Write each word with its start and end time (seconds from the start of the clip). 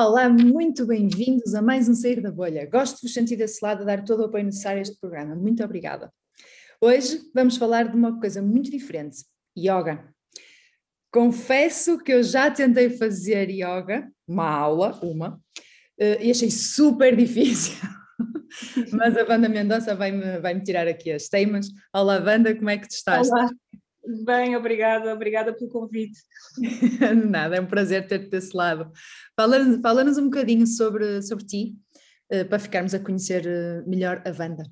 Olá, 0.00 0.28
muito 0.28 0.86
bem-vindos 0.86 1.56
a 1.56 1.60
mais 1.60 1.88
um 1.88 1.94
Sair 1.94 2.20
da 2.20 2.30
Bolha. 2.30 2.64
Gosto 2.70 2.98
de 2.98 3.02
vos 3.02 3.12
sentir 3.12 3.34
desse 3.34 3.58
lado 3.60 3.82
a 3.82 3.84
dar 3.84 4.04
todo 4.04 4.20
o 4.20 4.26
apoio 4.26 4.44
necessário 4.44 4.78
a 4.78 4.82
este 4.82 4.96
programa. 5.00 5.34
Muito 5.34 5.64
obrigada. 5.64 6.08
Hoje 6.80 7.20
vamos 7.34 7.56
falar 7.56 7.88
de 7.88 7.96
uma 7.96 8.20
coisa 8.20 8.40
muito 8.40 8.70
diferente: 8.70 9.24
yoga. 9.58 10.08
Confesso 11.12 11.98
que 11.98 12.12
eu 12.12 12.22
já 12.22 12.48
tentei 12.48 12.90
fazer 12.90 13.50
yoga, 13.50 14.08
uma 14.24 14.48
aula, 14.48 14.96
uma, 15.02 15.40
eh, 15.98 16.26
e 16.26 16.30
achei 16.30 16.48
super 16.52 17.16
difícil. 17.18 17.74
Mas 18.92 19.16
a 19.16 19.24
Wanda 19.28 19.48
Mendonça 19.48 19.96
vai-me 19.96 20.38
vai 20.38 20.54
-me 20.54 20.62
tirar 20.62 20.86
aqui 20.86 21.10
as 21.10 21.28
temas. 21.28 21.66
Olá, 21.92 22.22
Wanda, 22.24 22.54
como 22.54 22.70
é 22.70 22.78
que 22.78 22.86
tu 22.86 22.92
estás? 22.92 23.28
Olá. 23.28 23.50
Bem, 24.24 24.56
obrigada, 24.56 25.12
obrigada 25.12 25.52
pelo 25.52 25.68
convite. 25.70 26.18
Nada, 27.28 27.56
é 27.56 27.60
um 27.60 27.66
prazer 27.66 28.06
ter-te 28.06 28.30
desse 28.30 28.56
lado. 28.56 28.90
Fala-nos 29.36 29.82
fala 29.82 30.02
um 30.02 30.30
bocadinho 30.30 30.66
sobre, 30.66 31.20
sobre 31.20 31.44
ti, 31.44 31.76
eh, 32.30 32.42
para 32.42 32.58
ficarmos 32.58 32.94
a 32.94 32.98
conhecer 32.98 33.46
eh, 33.46 33.82
melhor 33.86 34.22
a 34.26 34.30
Wanda. 34.30 34.64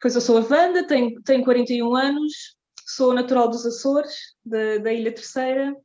Pois 0.00 0.14
eu 0.14 0.22
sou 0.22 0.38
a 0.38 0.40
Wanda, 0.40 0.86
tenho, 0.86 1.20
tenho 1.22 1.44
41 1.44 1.94
anos, 1.94 2.56
sou 2.86 3.12
natural 3.12 3.50
dos 3.50 3.66
Açores, 3.66 4.14
da, 4.42 4.78
da 4.78 4.90
Ilha 4.90 5.12
Terceira, 5.12 5.76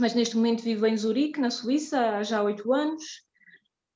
mas 0.00 0.12
neste 0.12 0.34
momento 0.34 0.64
vivo 0.64 0.86
em 0.86 0.96
Zurique, 0.96 1.40
na 1.40 1.50
Suíça, 1.50 2.16
há 2.16 2.22
já 2.24 2.42
oito 2.42 2.74
anos. 2.74 3.04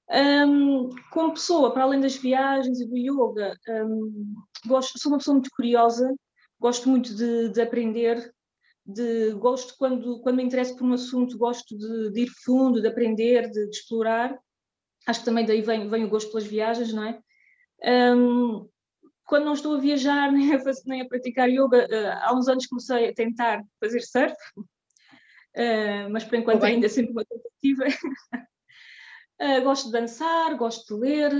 Um, 0.08 0.90
como 1.10 1.34
pessoa, 1.34 1.72
para 1.72 1.82
além 1.82 2.00
das 2.00 2.14
viagens 2.14 2.80
e 2.80 2.86
do 2.86 2.96
yoga, 2.96 3.56
um, 3.68 4.34
gosto, 4.66 4.96
sou 4.96 5.10
uma 5.10 5.18
pessoa 5.18 5.34
muito 5.34 5.50
curiosa, 5.50 6.08
gosto 6.60 6.88
muito 6.88 7.14
de, 7.14 7.48
de 7.48 7.60
aprender, 7.62 8.32
de, 8.84 9.32
gosto 9.32 9.74
quando, 9.78 10.20
quando 10.20 10.36
me 10.36 10.42
interesso 10.42 10.76
por 10.76 10.84
um 10.84 10.92
assunto, 10.92 11.38
gosto 11.38 11.76
de, 11.76 12.10
de 12.12 12.20
ir 12.20 12.30
fundo, 12.44 12.80
de 12.80 12.86
aprender, 12.86 13.50
de, 13.50 13.64
de, 13.64 13.76
explorar. 13.76 14.38
Acho 15.06 15.20
que 15.20 15.24
também 15.24 15.46
daí 15.46 15.62
vem, 15.62 15.88
vem 15.88 16.04
o 16.04 16.08
gosto 16.08 16.30
pelas 16.30 16.46
viagens, 16.46 16.92
não 16.92 17.04
é? 17.04 17.18
Um, 18.14 18.68
quando 19.24 19.46
não 19.46 19.54
estou 19.54 19.76
a 19.76 19.80
viajar 19.80 20.30
nem 20.32 20.54
a, 20.54 20.60
fazer, 20.60 20.82
nem 20.86 21.00
a 21.00 21.08
praticar 21.08 21.48
yoga, 21.48 21.86
uh, 21.86 22.18
há 22.20 22.34
uns 22.34 22.46
anos 22.46 22.66
comecei 22.66 23.08
a 23.08 23.14
tentar 23.14 23.64
fazer 23.80 24.02
surf, 24.02 24.34
uh, 24.58 26.10
mas 26.10 26.24
por 26.24 26.36
enquanto 26.36 26.64
ainda 26.64 26.86
é 26.86 26.90
sempre 26.90 27.12
uma 27.12 27.24
tentativa. 27.24 27.84
uh, 29.40 29.62
gosto 29.64 29.86
de 29.86 29.92
dançar, 29.92 30.54
gosto 30.56 30.94
de 30.94 31.00
ler, 31.00 31.32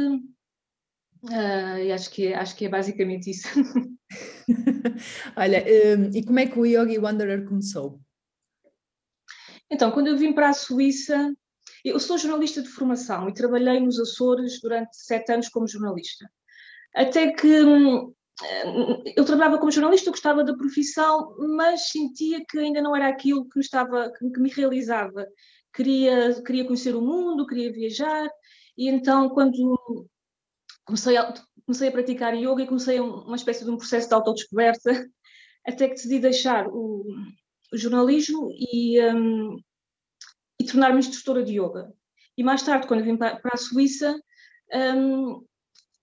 e 1.23 1.93
acho 1.93 2.11
que, 2.11 2.33
acho 2.33 2.57
que 2.57 2.65
é 2.65 2.69
basicamente 2.69 3.31
isso. 3.31 3.49
Olha, 5.37 5.65
um, 5.99 6.17
e 6.17 6.25
como 6.25 6.39
é 6.39 6.47
que 6.47 6.59
o 6.59 6.67
Yogi 6.67 6.99
Wanderer 6.99 7.47
começou? 7.47 8.01
Então, 9.71 9.91
quando 9.93 10.09
eu 10.09 10.17
vim 10.17 10.33
para 10.33 10.49
a 10.49 10.55
Suíça, 10.55 11.33
eu 11.85 12.01
sou 12.01 12.19
jornalista 12.19 12.63
de 12.63 12.69
formação 12.69 13.29
e 13.29 13.35
trabalhei 13.35 13.81
nos 13.81 14.01
Açores 14.01 14.61
durante 14.61 14.97
sete 14.97 15.33
anos 15.33 15.49
como 15.49 15.69
jornalista. 15.69 16.29
Até 16.95 17.33
que 17.33 17.63
hum, 17.63 18.13
eu 19.17 19.25
trabalhava 19.25 19.59
como 19.59 19.71
jornalista, 19.71 20.11
gostava 20.11 20.43
da 20.43 20.57
profissão, 20.57 21.37
mas 21.57 21.89
sentia 21.89 22.45
que 22.49 22.59
ainda 22.59 22.81
não 22.83 22.97
era 22.97 23.09
aquilo 23.09 23.49
que 23.49 23.59
me, 23.59 23.65
estava, 23.65 24.11
que 24.11 24.41
me 24.41 24.51
realizava. 24.51 25.27
Queria, 25.73 26.43
queria 26.43 26.65
conhecer 26.65 26.97
o 26.97 27.03
mundo, 27.03 27.47
queria 27.47 27.73
viajar, 27.73 28.29
e 28.77 28.89
então, 28.89 29.29
quando 29.29 30.09
comecei 30.85 31.17
a, 31.17 31.33
comecei 31.65 31.89
a 31.89 31.93
praticar 31.93 32.35
yoga 32.35 32.63
e 32.63 32.67
comecei 32.67 33.01
uma 33.01 33.37
espécie 33.37 33.65
de 33.65 33.71
um 33.71 33.77
processo 33.77 34.09
de 34.09 34.15
autodescoberta, 34.15 34.91
até 35.67 35.89
que 35.89 35.95
decidi 35.95 36.19
deixar 36.19 36.67
o, 36.69 37.05
o 37.73 37.77
jornalismo 37.77 38.51
e, 38.53 39.01
um, 39.15 39.57
e 40.61 40.65
tornar-me 40.65 40.99
instrutora 40.99 41.43
de 41.45 41.61
yoga. 41.61 41.93
E 42.37 42.43
mais 42.43 42.63
tarde, 42.63 42.87
quando 42.87 43.05
vim 43.05 43.17
para, 43.17 43.37
para 43.37 43.53
a 43.55 43.59
Suíça, 43.59 44.19
um, 44.73 45.45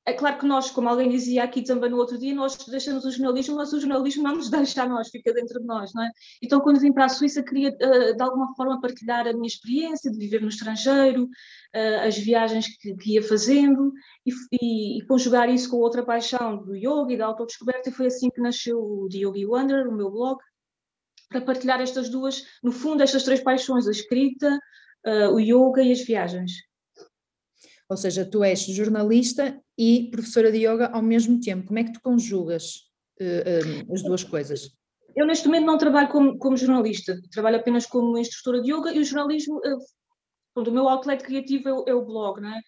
é 0.08 0.14
claro 0.14 0.38
que 0.38 0.46
nós, 0.46 0.72
como 0.72 0.88
alguém 0.88 1.10
dizia 1.10 1.44
aqui 1.44 1.62
também 1.62 1.90
no 1.90 1.98
outro 1.98 2.18
dia, 2.18 2.34
nós 2.34 2.56
deixamos 2.56 3.04
o 3.04 3.12
jornalismo, 3.12 3.58
mas 3.58 3.74
o 3.74 3.80
jornalismo 3.82 4.24
não 4.24 4.38
nos 4.38 4.50
deixa 4.50 4.84
a 4.84 4.88
nós, 4.88 5.10
fica 5.10 5.34
dentro 5.34 5.60
de 5.60 5.66
nós, 5.66 5.94
não 5.94 6.02
é? 6.02 6.10
Então, 6.42 6.62
quando 6.62 6.80
vim 6.80 6.94
para 6.94 7.06
a 7.06 7.10
Suíça, 7.10 7.44
queria 7.44 7.72
uh, 7.72 8.16
de 8.16 8.24
alguma 8.24 8.56
forma 8.56 8.80
partilhar 8.80 9.28
a 9.28 9.34
minha 9.34 9.48
experiência 9.48 10.10
de 10.10 10.18
viver 10.18 10.42
no 10.42 10.48
estrangeiro, 10.48 11.26
uh, 11.26 12.08
as 12.08 12.18
viagens 12.18 12.68
que, 12.78 12.96
ia 13.06 13.22
fazendo 13.22 13.92
e, 14.26 14.32
e, 14.54 15.00
e, 15.00 15.06
conjugar 15.08 15.50
isso 15.50 15.70
com 15.70 15.76
outra 15.76 16.06
paixão 16.06 16.64
do 16.64 16.74
yoga 16.74 17.12
e 17.12 17.18
da 17.18 17.26
autodescoberta, 17.26 17.90
e 17.90 17.92
foi 17.92 18.06
assim 18.06 18.30
que 18.30 18.40
nasceu 18.40 18.80
o 18.80 19.10
The 19.12 19.18
Yogi 19.18 19.46
Wonder, 19.46 19.90
o 19.90 19.94
meu 19.94 20.10
blog, 20.10 20.40
para 21.28 21.42
partilhar 21.42 21.82
estas 21.82 22.08
duas, 22.08 22.46
no 22.64 22.72
fundo, 22.72 23.04
estas 23.04 23.24
três 23.24 23.42
paixões, 23.42 23.86
a 23.86 23.92
escrita, 23.92 24.58
uh, 25.06 25.34
o 25.34 25.40
yoga 25.42 25.84
e 25.84 25.92
as 25.92 26.00
viagens. 26.00 26.54
Ou 27.90 27.96
seja, 27.96 28.26
tu 28.26 28.44
és 28.44 28.60
jornalista 28.60 29.60
e 29.78 30.10
professora 30.12 30.52
de 30.52 30.58
yoga 30.58 30.88
ao 30.88 31.02
mesmo 31.02 31.40
tempo. 31.40 31.68
Como 31.68 31.80
é 31.80 31.84
que 31.84 31.94
tu 31.94 32.02
conjugas 32.02 32.82
uh, 33.22 33.94
as 33.94 34.04
duas 34.04 34.24
coisas? 34.24 34.72
Eu 35.16 35.26
neste 35.26 35.48
momento 35.48 35.66
não 35.66 35.78
trabalho 35.78 36.10
como, 36.10 36.38
como, 36.38 36.58
jornalista, 36.58 37.20
trabalho 37.32 37.58
apenas 37.58 37.86
como 37.86 38.18
instrutora 38.18 38.62
de 38.62 38.72
yoga 38.72 38.92
e 38.92 39.00
o 39.00 39.04
jornalismo, 39.04 39.58
uh, 39.58 40.62
o 40.62 40.72
meu 40.72 40.88
outlet 40.88 41.24
criativo 41.24 41.70
é 41.70 41.74
o, 41.74 41.86
é 41.88 41.94
o, 41.94 42.06
blog, 42.06 42.42
não 42.42 42.50
é? 42.50 42.60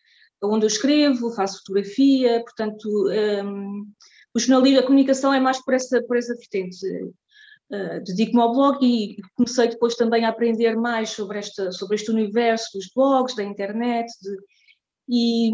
onde 0.44 0.66
eu 0.66 0.68
escrevo, 0.68 1.32
faço 1.32 1.60
fotografia, 1.60 2.42
portanto, 2.42 2.88
um, 3.46 3.86
o 4.34 4.40
jornalismo, 4.40 4.80
a 4.80 4.84
comunicação 4.84 5.34
é 5.34 5.40
mais 5.40 5.64
por 5.64 5.74
essa, 5.74 6.02
por 6.04 6.18
essa 6.18 6.34
vertente. 6.36 6.78
Uh, 7.72 8.02
dedico-me 8.04 8.42
ao 8.42 8.54
blog 8.54 8.80
e 8.84 9.18
comecei 9.36 9.68
depois 9.68 9.96
também 9.96 10.26
a 10.26 10.30
aprender 10.30 10.76
mais 10.76 11.10
sobre, 11.10 11.40
esta, 11.40 11.72
sobre 11.72 11.96
este 11.96 12.10
universo 12.10 12.70
dos 12.74 12.90
blogs, 12.96 13.36
da 13.36 13.44
internet, 13.44 14.08
de, 14.22 14.38
e 15.12 15.52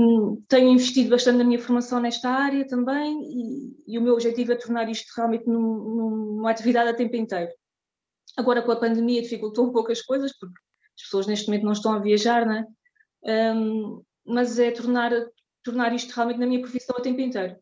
tenho 0.49 0.69
investido 0.69 1.11
bastante 1.11 1.37
na 1.37 1.45
minha 1.45 1.59
formação 1.59 2.01
nesta 2.01 2.29
área 2.29 2.67
também 2.67 3.21
e, 3.23 3.93
e 3.93 3.97
o 3.97 4.01
meu 4.01 4.13
objetivo 4.13 4.51
é 4.51 4.55
tornar 4.55 4.89
isto 4.89 5.09
realmente 5.15 5.47
num, 5.47 5.61
numa 6.35 6.51
atividade 6.51 6.89
a 6.89 6.93
tempo 6.93 7.15
inteiro. 7.15 7.49
Agora 8.35 8.61
com 8.61 8.71
a 8.73 8.75
pandemia 8.75 9.21
dificultou 9.21 9.65
um 9.65 9.71
pouco 9.71 9.93
as 9.93 10.01
coisas 10.01 10.37
porque 10.37 10.59
as 10.97 11.03
pessoas 11.03 11.27
neste 11.27 11.47
momento 11.47 11.63
não 11.63 11.71
estão 11.71 11.93
a 11.93 11.99
viajar, 11.99 12.45
né? 12.45 12.65
Um, 13.23 14.03
mas 14.25 14.59
é 14.59 14.71
tornar, 14.71 15.11
tornar 15.63 15.93
isto 15.95 16.13
realmente 16.13 16.39
na 16.39 16.47
minha 16.47 16.61
profissão 16.61 16.97
a 16.97 17.01
tempo 17.01 17.21
inteiro. 17.21 17.55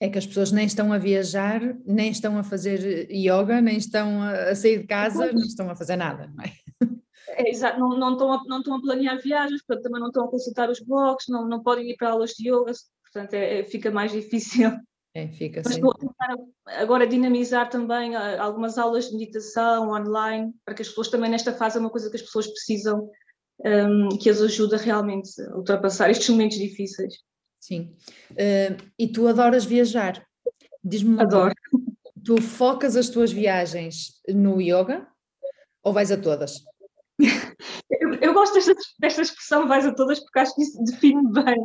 É 0.00 0.08
que 0.08 0.18
as 0.18 0.26
pessoas 0.26 0.50
nem 0.50 0.66
estão 0.66 0.92
a 0.92 0.98
viajar, 0.98 1.60
nem 1.86 2.10
estão 2.10 2.38
a 2.38 2.42
fazer 2.42 3.08
yoga, 3.08 3.60
nem 3.60 3.76
estão 3.76 4.20
a 4.22 4.54
sair 4.54 4.80
de 4.80 4.86
casa, 4.86 5.30
não 5.30 5.42
estão 5.42 5.70
a 5.70 5.76
fazer 5.76 5.94
nada, 5.94 6.32
não 6.34 6.42
é? 6.42 6.52
É, 7.40 7.50
exato, 7.50 7.78
não, 7.78 7.90
não, 7.90 8.12
estão 8.12 8.32
a, 8.32 8.42
não 8.46 8.58
estão 8.58 8.74
a 8.76 8.80
planear 8.80 9.20
viagens, 9.20 9.62
portanto 9.62 9.84
também 9.84 10.00
não 10.00 10.08
estão 10.08 10.24
a 10.24 10.30
consultar 10.30 10.70
os 10.70 10.80
blogs, 10.80 11.26
não, 11.28 11.46
não 11.46 11.62
podem 11.62 11.90
ir 11.90 11.96
para 11.96 12.10
aulas 12.10 12.30
de 12.30 12.48
yoga, 12.48 12.72
portanto 13.02 13.34
é, 13.34 13.60
é 13.60 13.64
fica 13.64 13.90
mais 13.90 14.12
difícil. 14.12 14.70
É, 15.12 15.26
fica 15.28 15.60
Mas 15.64 15.76
a 15.76 15.80
tentar 15.80 16.36
agora 16.66 17.06
dinamizar 17.06 17.68
também 17.68 18.14
ah, 18.14 18.40
algumas 18.40 18.78
aulas 18.78 19.08
de 19.08 19.16
meditação 19.16 19.90
online, 19.90 20.52
para 20.64 20.74
que 20.74 20.82
as 20.82 20.88
pessoas 20.88 21.08
também 21.08 21.28
nesta 21.28 21.52
fase 21.52 21.78
é 21.78 21.80
uma 21.80 21.90
coisa 21.90 22.08
que 22.08 22.16
as 22.16 22.22
pessoas 22.22 22.46
precisam, 22.46 23.10
um, 23.64 24.08
que 24.10 24.30
as 24.30 24.40
ajuda 24.40 24.76
realmente 24.76 25.30
a 25.42 25.56
ultrapassar 25.56 26.10
estes 26.10 26.28
momentos 26.28 26.58
difíceis. 26.58 27.14
Sim. 27.58 27.94
Uh, 28.30 28.76
e 28.98 29.08
tu 29.08 29.26
adoras 29.26 29.64
viajar? 29.64 30.24
Diz-me 30.82 31.20
Adoro. 31.20 31.54
Tu 32.24 32.40
focas 32.40 32.96
as 32.96 33.08
tuas 33.08 33.32
viagens 33.32 34.20
no 34.28 34.60
yoga 34.60 35.06
ou 35.82 35.92
vais 35.92 36.12
a 36.12 36.16
todas? 36.16 36.62
Eu, 37.90 38.14
eu, 38.14 38.34
gosto 38.34 38.54
desta, 38.54 38.74
desta 38.98 39.22
expressão, 39.22 39.68
vais 39.68 39.86
a 39.86 39.94
todas, 39.94 40.20
porque 40.20 40.38
acho 40.38 40.54
que 40.54 40.62
isso 40.62 40.82
define 40.84 41.22
bem. 41.32 41.58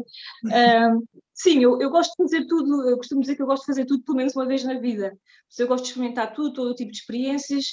Um, 0.46 1.04
sim, 1.34 1.64
eu, 1.64 1.80
eu 1.82 1.90
gosto 1.90 2.12
de 2.12 2.24
fazer 2.24 2.48
tudo, 2.48 2.90
eu 2.90 2.98
costumo 2.98 3.22
dizer 3.22 3.36
que 3.36 3.42
eu 3.42 3.48
gosto 3.48 3.64
de 3.64 3.68
fazer 3.68 3.86
tudo 3.86 4.04
pelo 4.04 4.18
menos 4.18 4.36
uma 4.36 4.46
vez 4.46 4.64
na 4.64 4.80
vida. 4.80 5.18
Eu 5.58 5.68
gosto 5.68 5.84
de 5.84 5.90
experimentar 5.92 6.34
tudo, 6.34 6.54
todo 6.54 6.72
o 6.72 6.76
tipo 6.76 6.92
de 6.92 6.98
experiências, 6.98 7.66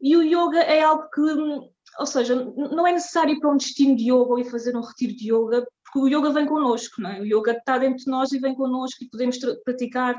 e 0.00 0.16
o 0.16 0.22
yoga 0.22 0.60
é 0.60 0.82
algo 0.82 1.08
que, 1.10 1.20
ou 1.20 2.06
seja, 2.06 2.34
não 2.34 2.86
é 2.86 2.92
necessário 2.92 3.34
ir 3.34 3.40
para 3.40 3.50
um 3.50 3.56
destino 3.56 3.96
de 3.96 4.04
yoga 4.04 4.32
ou 4.32 4.38
ir 4.38 4.44
fazer 4.44 4.76
um 4.76 4.80
retiro 4.80 5.14
de 5.14 5.32
yoga, 5.32 5.66
porque 5.84 5.98
o 5.98 6.08
yoga 6.08 6.30
vem 6.30 6.46
connosco, 6.46 7.00
não 7.00 7.10
é? 7.10 7.20
O 7.20 7.24
yoga 7.24 7.52
está 7.52 7.78
dentro 7.78 8.04
de 8.04 8.10
nós 8.10 8.32
e 8.32 8.38
vem 8.38 8.54
connosco 8.54 9.02
e 9.02 9.08
podemos 9.08 9.38
praticar, 9.64 10.14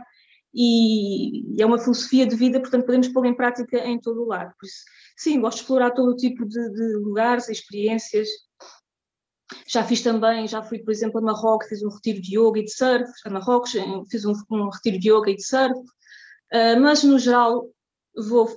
e 0.53 1.61
é 1.61 1.65
uma 1.65 1.77
filosofia 1.77 2.25
de 2.25 2.35
vida, 2.35 2.59
portanto 2.59 2.85
podemos 2.85 3.07
pô-la 3.09 3.27
em 3.27 3.35
prática 3.35 3.77
em 3.79 3.99
todo 3.99 4.23
o 4.23 4.27
lado. 4.27 4.53
Por 4.59 4.65
isso, 4.65 4.83
sim, 5.17 5.39
gosto 5.39 5.57
de 5.57 5.63
explorar 5.63 5.91
todo 5.91 6.11
o 6.11 6.15
tipo 6.15 6.45
de, 6.45 6.69
de 6.71 6.95
lugares, 6.97 7.49
experiências. 7.49 8.27
Já 9.67 9.83
fiz 9.83 10.01
também, 10.01 10.47
já 10.47 10.61
fui, 10.61 10.79
por 10.79 10.91
exemplo, 10.91 11.19
a 11.19 11.21
Marrocos, 11.23 11.67
fiz 11.67 11.83
um 11.83 11.89
retiro 11.89 12.21
de 12.21 12.37
yoga 12.37 12.59
e 12.59 12.65
de 12.65 12.71
surf, 12.71 13.11
a 13.25 13.29
Marrocos 13.29 13.73
fiz 14.09 14.25
um, 14.25 14.33
um 14.51 14.69
retiro 14.69 14.99
de 14.99 15.11
yoga 15.11 15.31
e 15.31 15.35
de 15.35 15.43
surf, 15.43 15.79
uh, 15.79 16.79
mas 16.79 17.03
no 17.03 17.17
geral 17.17 17.67
vou, 18.15 18.47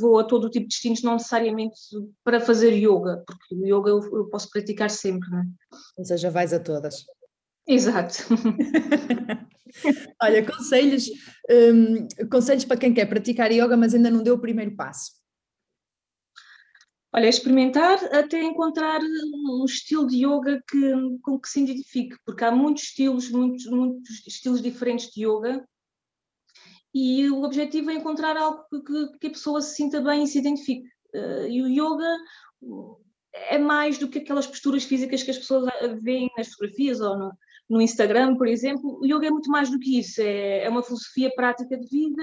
vou, 0.00 0.18
a 0.18 0.24
todo 0.24 0.44
o 0.44 0.50
tipo 0.50 0.66
de 0.66 0.74
destinos, 0.74 1.02
não 1.02 1.14
necessariamente 1.14 1.78
para 2.24 2.40
fazer 2.40 2.72
yoga, 2.72 3.22
porque 3.26 3.54
o 3.54 3.66
yoga 3.66 3.90
eu, 3.90 4.00
eu 4.16 4.28
posso 4.28 4.48
praticar 4.50 4.90
sempre, 4.90 5.28
não 5.30 5.40
é? 5.40 5.44
Ou 5.98 6.04
seja, 6.04 6.30
vais 6.30 6.52
a 6.52 6.60
todas. 6.60 7.04
Exato. 7.68 8.24
Olha, 10.22 10.44
conselhos, 10.44 11.06
um, 11.50 12.28
conselhos 12.30 12.64
para 12.64 12.78
quem 12.78 12.94
quer 12.94 13.04
praticar 13.06 13.52
yoga, 13.52 13.76
mas 13.76 13.94
ainda 13.94 14.10
não 14.10 14.22
deu 14.22 14.36
o 14.36 14.40
primeiro 14.40 14.74
passo. 14.74 15.12
Olha, 17.12 17.26
é 17.26 17.28
experimentar 17.28 18.02
até 18.14 18.42
encontrar 18.42 19.00
um 19.02 19.64
estilo 19.66 20.06
de 20.06 20.24
yoga 20.24 20.62
que, 20.66 20.92
com 21.22 21.38
que 21.38 21.48
se 21.48 21.60
identifique, 21.60 22.16
porque 22.24 22.44
há 22.44 22.50
muitos 22.50 22.84
estilos, 22.84 23.30
muitos, 23.30 23.66
muitos 23.66 24.26
estilos 24.26 24.62
diferentes 24.62 25.10
de 25.12 25.26
yoga, 25.26 25.66
e 26.94 27.28
o 27.28 27.42
objetivo 27.42 27.90
é 27.90 27.94
encontrar 27.94 28.36
algo 28.36 28.64
que, 28.70 29.18
que 29.18 29.26
a 29.26 29.30
pessoa 29.30 29.60
se 29.60 29.76
sinta 29.76 30.00
bem 30.00 30.24
e 30.24 30.26
se 30.26 30.38
identifique. 30.38 30.88
Uh, 31.14 31.46
e 31.48 31.62
o 31.62 31.68
yoga 31.68 32.18
é 33.32 33.58
mais 33.58 33.98
do 33.98 34.08
que 34.08 34.18
aquelas 34.18 34.46
posturas 34.46 34.84
físicas 34.84 35.22
que 35.22 35.30
as 35.30 35.38
pessoas 35.38 35.70
veem 36.02 36.30
nas 36.36 36.48
fotografias 36.48 37.00
ou 37.00 37.18
no, 37.18 37.32
no 37.68 37.82
Instagram, 37.82 38.36
por 38.36 38.48
exemplo, 38.48 38.98
o 39.00 39.06
yoga 39.06 39.26
é 39.26 39.30
muito 39.30 39.50
mais 39.50 39.70
do 39.70 39.78
que 39.78 39.98
isso, 39.98 40.22
é, 40.22 40.64
é 40.64 40.68
uma 40.70 40.82
filosofia 40.82 41.30
prática 41.34 41.76
de 41.76 41.86
vida 41.86 42.22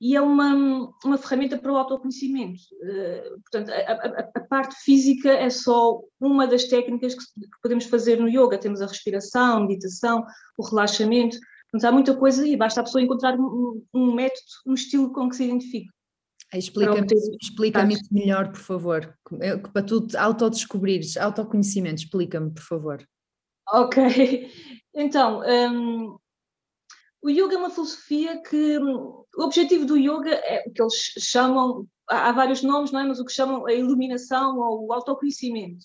e 0.00 0.16
é 0.16 0.20
uma, 0.20 0.90
uma 1.04 1.18
ferramenta 1.18 1.58
para 1.58 1.72
o 1.72 1.76
autoconhecimento. 1.76 2.60
Uh, 2.82 3.40
portanto, 3.42 3.70
a, 3.70 3.92
a, 3.92 4.30
a, 4.34 4.40
parte 4.40 4.74
física 4.82 5.30
é 5.30 5.50
só 5.50 6.00
uma 6.18 6.46
das 6.46 6.64
técnicas 6.64 7.14
que, 7.14 7.24
que, 7.24 7.60
podemos 7.62 7.84
fazer 7.84 8.18
no 8.18 8.28
yoga. 8.28 8.58
Temos 8.58 8.80
a 8.80 8.86
respiração, 8.86 9.58
a 9.58 9.60
meditação, 9.60 10.24
o 10.56 10.64
relaxamento. 10.64 11.36
Portanto, 11.70 11.90
há 11.90 11.92
muita 11.92 12.16
coisa 12.16 12.46
e 12.46 12.56
basta 12.56 12.80
a 12.80 12.84
pessoa 12.84 13.02
encontrar 13.02 13.38
um, 13.38 13.82
um 13.92 14.14
método, 14.14 14.46
um 14.66 14.74
estilo 14.74 15.12
com 15.12 15.28
que 15.28 15.36
se 15.36 15.44
identifique. 15.44 15.90
Explica-me 16.54 17.06
explica 17.42 17.84
isso 17.88 18.08
melhor, 18.12 18.52
por 18.52 18.60
favor, 18.60 19.18
para 19.72 19.82
tu 19.82 20.06
autodescobrires, 20.16 21.16
autoconhecimento, 21.16 22.02
explica-me, 22.02 22.52
por 22.52 22.62
favor. 22.62 23.06
Ok, 23.68 24.48
então, 24.96 25.42
um, 25.42 26.18
o 27.22 27.28
yoga 27.28 27.54
é 27.54 27.58
uma 27.58 27.70
filosofia 27.70 28.40
que 28.40 28.78
o 28.78 29.26
objetivo 29.38 29.84
do 29.84 29.96
yoga 29.96 30.30
é 30.30 30.64
o 30.66 30.72
que 30.72 30.80
eles 30.80 30.94
chamam, 31.18 31.86
há, 32.08 32.32
vários 32.32 32.62
nomes, 32.62 32.90
não 32.90 33.00
é? 33.00 33.04
mas 33.04 33.20
o 33.20 33.24
que 33.24 33.32
chamam 33.32 33.66
a 33.66 33.72
iluminação 33.72 34.58
ou 34.58 34.86
o 34.86 34.92
autoconhecimento. 34.92 35.84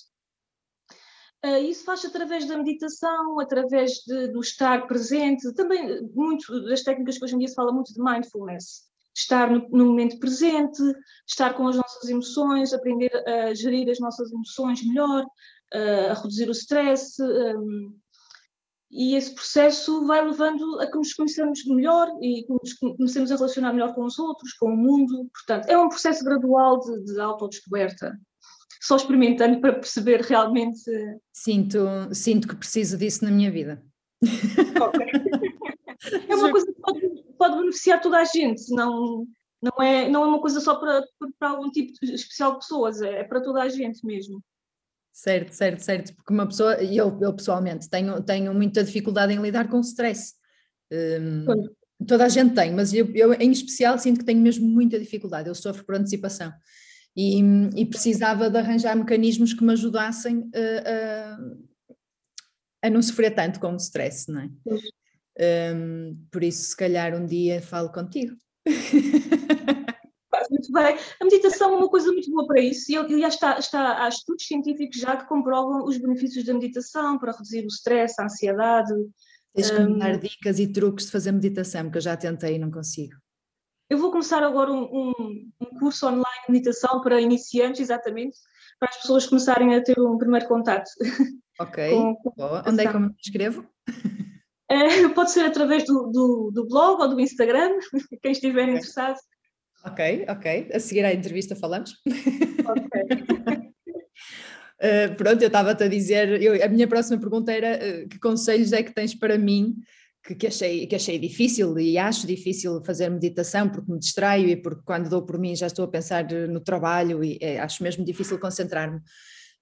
Uh, 1.43 1.57
isso 1.57 1.83
faz 1.83 2.05
através 2.05 2.45
da 2.45 2.55
meditação, 2.55 3.39
através 3.39 3.93
de, 4.05 4.27
do 4.27 4.39
estar 4.39 4.85
presente, 4.85 5.51
também 5.55 6.07
muito 6.13 6.63
das 6.65 6.83
técnicas 6.83 7.17
que 7.17 7.25
hoje 7.25 7.35
em 7.35 7.39
dia 7.39 7.47
se 7.47 7.55
fala 7.55 7.73
muito 7.73 7.91
de 7.91 8.01
mindfulness. 8.01 8.83
Estar 9.13 9.49
no, 9.49 9.67
no 9.69 9.87
momento 9.87 10.19
presente, 10.19 10.81
estar 11.27 11.55
com 11.55 11.67
as 11.67 11.75
nossas 11.75 12.07
emoções, 12.07 12.71
aprender 12.71 13.11
a 13.27 13.53
gerir 13.55 13.89
as 13.89 13.99
nossas 13.99 14.31
emoções 14.31 14.85
melhor, 14.85 15.23
uh, 15.73 16.11
a 16.11 16.13
reduzir 16.13 16.47
o 16.47 16.51
stress, 16.51 17.19
um, 17.19 17.99
e 18.91 19.15
esse 19.15 19.33
processo 19.33 20.05
vai 20.05 20.23
levando 20.23 20.79
a 20.81 20.91
que 20.91 20.97
nos 20.97 21.13
conheçamos 21.13 21.63
melhor 21.65 22.09
e 22.21 22.43
que 22.43 22.51
nos 22.51 22.73
comecemos 22.73 23.31
a 23.31 23.35
relacionar 23.35 23.71
melhor 23.71 23.95
com 23.95 24.03
os 24.03 24.19
outros, 24.19 24.53
com 24.53 24.67
o 24.73 24.77
mundo. 24.77 25.29
Portanto, 25.33 25.69
é 25.69 25.77
um 25.77 25.87
processo 25.87 26.25
gradual 26.25 26.79
de, 26.79 27.05
de 27.05 27.19
autodescoberta. 27.19 28.19
Só 28.81 28.97
experimentando 28.97 29.61
para 29.61 29.73
perceber 29.73 30.21
realmente. 30.21 30.81
Sinto, 31.31 31.79
sinto 32.11 32.47
que 32.47 32.55
preciso 32.55 32.97
disso 32.97 33.23
na 33.23 33.31
minha 33.31 33.49
vida. 33.49 33.81
é 36.27 36.35
uma 36.35 36.51
coisa 36.51 36.65
que 36.65 36.81
pode, 36.81 37.23
pode, 37.37 37.57
beneficiar 37.57 38.01
toda 38.01 38.17
a 38.17 38.25
gente, 38.25 38.69
não, 38.73 39.25
não, 39.61 39.83
é, 39.83 40.09
não 40.09 40.23
é 40.23 40.27
uma 40.27 40.41
coisa 40.41 40.59
só 40.59 40.75
para, 40.75 41.03
para 41.39 41.49
algum 41.49 41.69
tipo 41.71 41.93
especial 42.03 42.53
de 42.53 42.57
pessoas, 42.59 43.01
é, 43.01 43.19
é 43.19 43.23
para 43.23 43.41
toda 43.41 43.61
a 43.61 43.69
gente 43.69 44.05
mesmo. 44.05 44.43
Certo, 45.13 45.51
certo, 45.51 45.79
certo, 45.81 46.15
porque 46.15 46.33
uma 46.33 46.47
pessoa, 46.47 46.81
e 46.81 46.95
eu, 46.95 47.19
eu 47.21 47.33
pessoalmente 47.33 47.89
tenho, 47.89 48.21
tenho 48.23 48.53
muita 48.53 48.83
dificuldade 48.83 49.33
em 49.33 49.41
lidar 49.41 49.67
com 49.67 49.77
o 49.77 49.81
stress. 49.81 50.33
Um, 50.91 51.45
toda 52.07 52.25
a 52.25 52.29
gente 52.29 52.55
tem, 52.55 52.73
mas 52.73 52.93
eu, 52.93 53.13
eu, 53.13 53.33
em 53.33 53.51
especial 53.51 53.97
sinto 53.99 54.19
que 54.19 54.25
tenho 54.25 54.39
mesmo 54.39 54.67
muita 54.67 54.97
dificuldade, 54.97 55.49
eu 55.49 55.55
sofro 55.55 55.85
por 55.85 55.95
antecipação. 55.95 56.51
E, 57.15 57.41
e 57.75 57.85
precisava 57.85 58.49
de 58.49 58.57
arranjar 58.57 58.95
mecanismos 58.95 59.53
que 59.53 59.63
me 59.63 59.73
ajudassem 59.73 60.49
a, 60.55 61.35
a, 62.83 62.87
a 62.87 62.89
não 62.89 63.01
sofrer 63.01 63.35
tanto 63.35 63.59
com 63.59 63.73
o 63.73 63.77
stress, 63.77 64.31
não 64.31 64.41
é? 64.41 64.49
Um, 65.75 66.25
por 66.31 66.41
isso, 66.41 66.69
se 66.69 66.77
calhar 66.77 67.13
um 67.13 67.25
dia 67.25 67.61
falo 67.61 67.91
contigo. 67.91 68.35
muito 70.61 70.71
bem. 70.71 70.97
A 71.19 71.25
meditação 71.25 71.73
é 71.73 71.77
uma 71.77 71.89
coisa 71.89 72.11
muito 72.11 72.29
boa 72.29 72.45
para 72.45 72.61
isso 72.61 72.91
e 72.91 72.97
aliás 72.97 73.33
está, 73.33 73.57
está, 73.57 74.03
há 74.03 74.07
estudos 74.07 74.45
científicos 74.45 74.99
já 74.99 75.17
que 75.17 75.27
comprovam 75.27 75.83
os 75.83 75.97
benefícios 75.97 76.45
da 76.45 76.53
meditação 76.53 77.17
para 77.17 77.31
reduzir 77.31 77.63
o 77.63 77.67
stress, 77.67 78.15
a 78.19 78.25
ansiedade. 78.25 78.93
Tens 79.53 79.71
que 79.71 79.79
me 79.79 79.99
dar 79.99 80.17
dicas 80.17 80.59
e 80.59 80.71
truques 80.71 81.05
de 81.05 81.11
fazer 81.11 81.31
meditação, 81.31 81.83
porque 81.83 81.97
eu 81.97 82.03
já 82.03 82.15
tentei 82.15 82.55
e 82.55 82.59
não 82.59 82.71
consigo. 82.71 83.15
Eu 83.89 83.97
vou 83.97 84.11
começar 84.11 84.41
agora 84.41 84.71
um, 84.71 84.83
um, 84.83 85.51
um 85.59 85.79
curso 85.79 86.07
online 86.07 86.45
de 86.47 86.53
meditação 86.53 87.01
para 87.01 87.19
iniciantes, 87.19 87.81
exatamente, 87.81 88.37
para 88.79 88.89
as 88.89 88.97
pessoas 88.97 89.25
começarem 89.25 89.75
a 89.75 89.83
ter 89.83 89.99
um 89.99 90.17
primeiro 90.17 90.47
contato. 90.47 90.89
Ok. 91.59 91.91
com, 91.91 92.15
com 92.15 92.33
Onde 92.65 92.81
é 92.81 92.89
que 92.89 92.95
eu 92.95 92.99
me 92.99 93.13
inscrevo? 93.19 93.67
É, 94.71 95.09
pode 95.09 95.31
ser 95.31 95.43
através 95.43 95.83
do, 95.83 96.09
do, 96.13 96.49
do, 96.53 96.65
blog 96.65 97.01
ou 97.01 97.09
do 97.09 97.19
Instagram, 97.19 97.77
quem 98.23 98.31
estiver 98.31 98.61
okay. 98.61 98.75
interessado. 98.75 99.19
Ok, 99.83 100.25
ok. 100.27 100.69
A 100.73 100.79
seguir 100.79 101.05
à 101.05 101.13
entrevista 101.13 101.55
falamos. 101.55 101.91
Ok. 102.65 103.01
Uh, 104.79 105.15
pronto, 105.17 105.41
eu 105.41 105.47
estava-te 105.47 105.83
a 105.83 105.87
dizer, 105.87 106.41
eu, 106.41 106.63
a 106.63 106.67
minha 106.67 106.87
próxima 106.87 107.19
pergunta 107.19 107.51
era 107.51 107.77
uh, 107.77 108.07
que 108.07 108.19
conselhos 108.19 108.73
é 108.73 108.83
que 108.83 108.93
tens 108.93 109.15
para 109.15 109.37
mim 109.37 109.75
que, 110.23 110.35
que, 110.35 110.47
achei, 110.47 110.85
que 110.85 110.95
achei 110.95 111.17
difícil 111.17 111.77
e 111.79 111.97
acho 111.97 112.27
difícil 112.27 112.83
fazer 112.85 113.09
meditação 113.09 113.67
porque 113.69 113.91
me 113.91 113.97
distraio 113.97 114.47
e 114.49 114.55
porque 114.55 114.83
quando 114.85 115.09
dou 115.09 115.23
por 115.25 115.39
mim 115.39 115.55
já 115.55 115.65
estou 115.65 115.85
a 115.85 115.87
pensar 115.87 116.25
no 116.47 116.59
trabalho 116.59 117.23
e 117.23 117.39
é, 117.41 117.59
acho 117.59 117.81
mesmo 117.81 118.05
difícil 118.05 118.39
concentrar-me. 118.39 118.97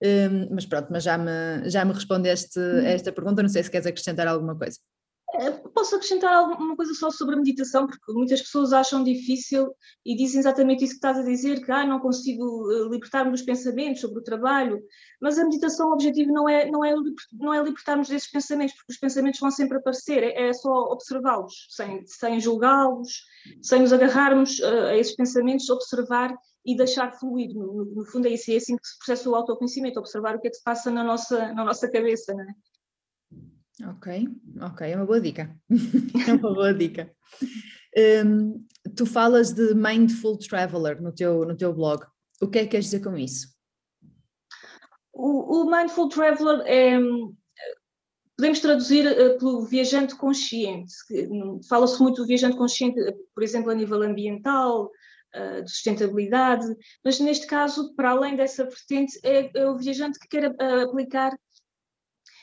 Uh, 0.03 0.47
mas 0.51 0.65
pronto, 0.65 0.87
mas 0.91 1.03
já 1.03 1.17
me, 1.17 1.69
já 1.69 1.85
me 1.85 1.93
respondeste 1.93 2.59
a 2.59 2.89
esta 2.89 3.11
pergunta, 3.11 3.41
não 3.41 3.49
sei 3.49 3.63
se 3.63 3.71
queres 3.71 3.87
acrescentar 3.87 4.27
alguma 4.27 4.57
coisa. 4.57 4.79
Eh, 5.35 5.51
posso 5.73 5.95
acrescentar 5.95 6.33
alguma 6.33 6.75
coisa 6.75 6.93
só 6.93 7.11
sobre 7.11 7.35
a 7.35 7.37
meditação, 7.37 7.85
porque 7.85 8.11
muitas 8.11 8.41
pessoas 8.41 8.73
acham 8.73 9.03
difícil 9.03 9.71
e 10.03 10.15
dizem 10.15 10.39
exatamente 10.39 10.83
isso 10.83 10.93
que 10.93 10.97
estás 10.97 11.17
a 11.19 11.23
dizer, 11.23 11.63
que 11.63 11.71
ah, 11.71 11.85
não 11.85 11.99
consigo 11.99 12.71
eh, 12.71 12.89
libertar-me 12.89 13.31
dos 13.31 13.43
pensamentos 13.43 14.01
sobre 14.01 14.19
o 14.19 14.23
trabalho, 14.23 14.81
mas 15.21 15.37
a 15.37 15.43
meditação, 15.43 15.89
o 15.89 15.93
objetivo 15.93 16.31
não 16.31 16.49
é, 16.49 16.69
não 16.69 16.83
é, 16.83 16.95
não 17.33 17.53
é 17.53 17.61
libertar-nos 17.61 18.07
desses 18.09 18.29
pensamentos, 18.31 18.75
porque 18.75 18.93
os 18.93 18.97
pensamentos 18.97 19.39
vão 19.39 19.51
sempre 19.51 19.77
aparecer, 19.77 20.23
é, 20.23 20.49
é 20.49 20.53
só 20.53 20.71
observá-los, 20.91 21.67
sem, 21.69 22.05
sem 22.07 22.39
julgá-los, 22.39 23.23
sem 23.61 23.81
nos 23.81 23.93
agarrarmos 23.93 24.59
uh, 24.59 24.87
a 24.87 24.97
esses 24.97 25.15
pensamentos, 25.15 25.69
observar 25.69 26.35
e 26.65 26.75
deixar 26.75 27.11
fluir. 27.11 27.53
No, 27.53 27.85
no, 27.85 28.05
fundo 28.05 28.27
é 28.27 28.31
isso, 28.31 28.51
é 28.51 28.55
assim 28.55 28.75
que 28.75 28.87
se 28.87 28.97
processa 28.97 29.29
o 29.29 29.35
autoconhecimento, 29.35 29.99
observar 29.99 30.35
o 30.35 30.41
que 30.41 30.47
é 30.47 30.49
que 30.49 30.57
se 30.57 30.63
passa 30.63 30.89
na 30.89 31.03
nossa, 31.03 31.53
na 31.53 31.63
nossa 31.63 31.89
cabeça, 31.89 32.33
não 32.33 32.43
é? 32.43 32.53
Ok, 33.87 34.27
ok, 34.61 34.91
é 34.91 34.95
uma 34.95 35.05
boa 35.05 35.21
dica. 35.21 35.55
é 36.27 36.33
uma 36.33 36.53
boa 36.53 36.73
dica. 36.73 37.09
Um, 38.25 38.65
tu 38.95 39.05
falas 39.05 39.53
de 39.53 39.73
Mindful 39.73 40.37
Traveler 40.37 41.01
no 41.01 41.13
teu, 41.13 41.45
no 41.45 41.55
teu 41.55 41.73
blog. 41.73 42.05
O 42.41 42.47
que 42.47 42.59
é 42.59 42.63
que 42.63 42.69
queres 42.69 42.85
dizer 42.85 43.01
com 43.01 43.17
isso? 43.17 43.47
O, 45.13 45.63
o 45.63 45.71
Mindful 45.71 46.09
Traveler 46.09 46.61
é. 46.65 46.99
Podemos 48.37 48.61
traduzir 48.61 49.05
uh, 49.05 49.37
pelo 49.37 49.65
viajante 49.65 50.15
consciente. 50.15 50.93
Hum, 51.11 51.59
fala-se 51.67 52.01
muito 52.01 52.21
do 52.21 52.27
viajante 52.27 52.55
consciente, 52.55 52.97
por 53.35 53.43
exemplo, 53.43 53.69
a 53.69 53.75
nível 53.75 54.01
ambiental, 54.01 54.89
uh, 55.35 55.61
de 55.61 55.69
sustentabilidade, 55.69 56.65
mas 57.03 57.19
neste 57.19 57.45
caso, 57.45 57.93
para 57.95 58.11
além 58.11 58.37
dessa 58.37 58.63
vertente, 58.63 59.19
é, 59.23 59.51
é 59.53 59.69
o 59.69 59.77
viajante 59.77 60.17
que 60.19 60.27
quer 60.27 60.49
uh, 60.51 60.89
aplicar 60.89 61.37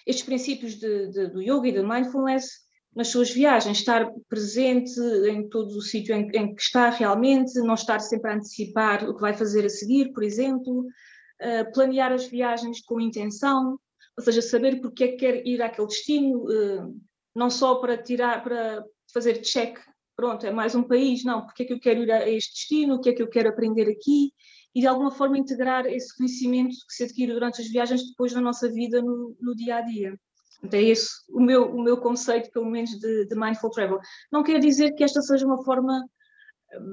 estes 0.07 0.25
princípios 0.25 0.75
de, 0.77 1.09
de, 1.09 1.27
do 1.29 1.43
yoga 1.43 1.69
e 1.69 1.73
do 1.73 1.87
mindfulness 1.87 2.67
nas 2.95 3.09
suas 3.09 3.31
viagens, 3.31 3.79
estar 3.79 4.11
presente 4.27 4.99
em 5.29 5.47
todo 5.51 5.69
o 5.77 5.83
sítio 5.83 6.15
em, 6.15 6.31
em, 6.33 6.55
que 6.55 6.63
está 6.63 6.89
realmente, 6.89 7.61
não 7.61 7.75
estar 7.75 8.01
sempre 8.01 8.31
a 8.31 8.35
antecipar 8.35 9.07
o 9.07 9.15
que 9.15 9.21
vai 9.21 9.35
fazer 9.35 9.67
a 9.67 9.69
seguir, 9.69 10.15
por 10.15 10.23
exemplo, 10.23 10.81
uh, 10.81 11.73
planear 11.75 12.11
as 12.11 12.27
viagens 12.27 12.81
com 12.81 12.99
intenção, 12.99 13.79
ou 14.17 14.25
seja, 14.25 14.41
saber 14.41 14.81
porque 14.81 15.05
é 15.05 15.09
que 15.09 15.17
quer 15.17 15.47
ir 15.47 15.61
àquele 15.61 15.89
destino, 15.89 16.45
uh, 16.45 17.01
não 17.35 17.51
só 17.51 17.75
para 17.75 17.99
tirar, 17.99 18.43
para 18.43 18.83
fazer 19.13 19.43
check, 19.43 19.79
pronto, 20.17 20.47
é 20.47 20.51
mais 20.51 20.75
um 20.75 20.83
país, 20.83 21.23
não, 21.23 21.45
porque 21.45 21.65
é 21.65 21.67
que 21.67 21.73
eu 21.75 21.81
quero 21.81 22.03
ir 22.03 22.11
a 22.11 22.27
este 22.31 22.55
destino, 22.55 22.95
o 22.95 23.01
que 23.01 23.11
é 23.11 23.13
que 23.13 23.23
eu 23.23 23.29
quero 23.29 23.51
aprender 23.51 23.91
aqui, 23.91 24.33
e 24.77 24.81
de 24.81 24.87
alguma 24.87 25.11
forma 25.11 25.39
integrar 25.39 25.87
esse 25.87 26.15
conhecimento 26.15 26.77
que 26.87 26.95
se 26.95 27.05
adquire 27.05 27.33
durante 27.33 27.63
as 27.63 27.69
viagens 27.69 28.07
depois 28.07 28.35
na 28.35 28.43
nossa 28.43 28.71
vida 28.71 29.01
no, 29.01 29.35
no 29.41 29.57
dia 29.57 29.77
a 29.77 29.81
dia. 29.81 30.15
Então, 30.63 30.79
é 30.79 30.83
esse 30.83 31.09
o 31.31 31.41
meu, 31.41 31.75
o 31.75 31.83
meu 31.83 31.97
conceito, 31.97 32.51
pelo 32.51 32.67
menos, 32.67 32.91
de, 32.91 33.25
de, 33.25 33.35
mindful 33.35 33.71
travel. 33.71 33.99
Não 34.31 34.43
quer 34.43 34.61
dizer 34.61 34.93
que 34.93 35.03
esta 35.03 35.23
seja 35.23 35.47
uma 35.47 35.65
forma 35.65 36.05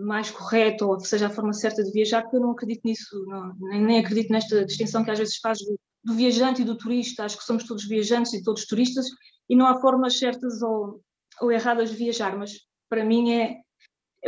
mais 0.05 0.31
correta 0.31 0.85
ou 0.85 0.97
que 0.97 1.09
seja 1.09 1.27
a 1.27 1.29
forma 1.29 1.51
certa 1.51 1.83
de 1.83 1.91
viajar, 1.91 2.21
porque 2.21 2.37
eu 2.37 2.41
não 2.41 2.51
acredito 2.51 2.83
nisso, 2.85 3.25
não, 3.27 3.53
nem, 3.59 3.81
nem, 3.83 3.99
acredito 3.99 4.31
nesta 4.31 4.63
distinção 4.63 5.03
que 5.03 5.11
às 5.11 5.19
vezes 5.19 5.35
faz 5.39 5.57
do, 5.59 5.77
do, 6.05 6.13
viajante 6.13 6.61
e 6.61 6.65
do 6.65 6.77
turista. 6.77 7.25
Acho 7.25 7.37
que 7.37 7.43
somos 7.43 7.65
todos 7.65 7.85
viajantes 7.85 8.31
e 8.31 8.41
todos 8.41 8.65
turistas 8.65 9.07
e 9.49 9.57
não 9.57 9.67
há 9.67 9.81
formas 9.81 10.17
certas 10.17 10.61
ou, 10.61 11.01
ou 11.41 11.51
erradas 11.51 11.89
de 11.89 11.97
viajar, 11.97 12.37
mas 12.37 12.61
para 12.87 13.03
mim 13.03 13.33
é, 13.33 13.57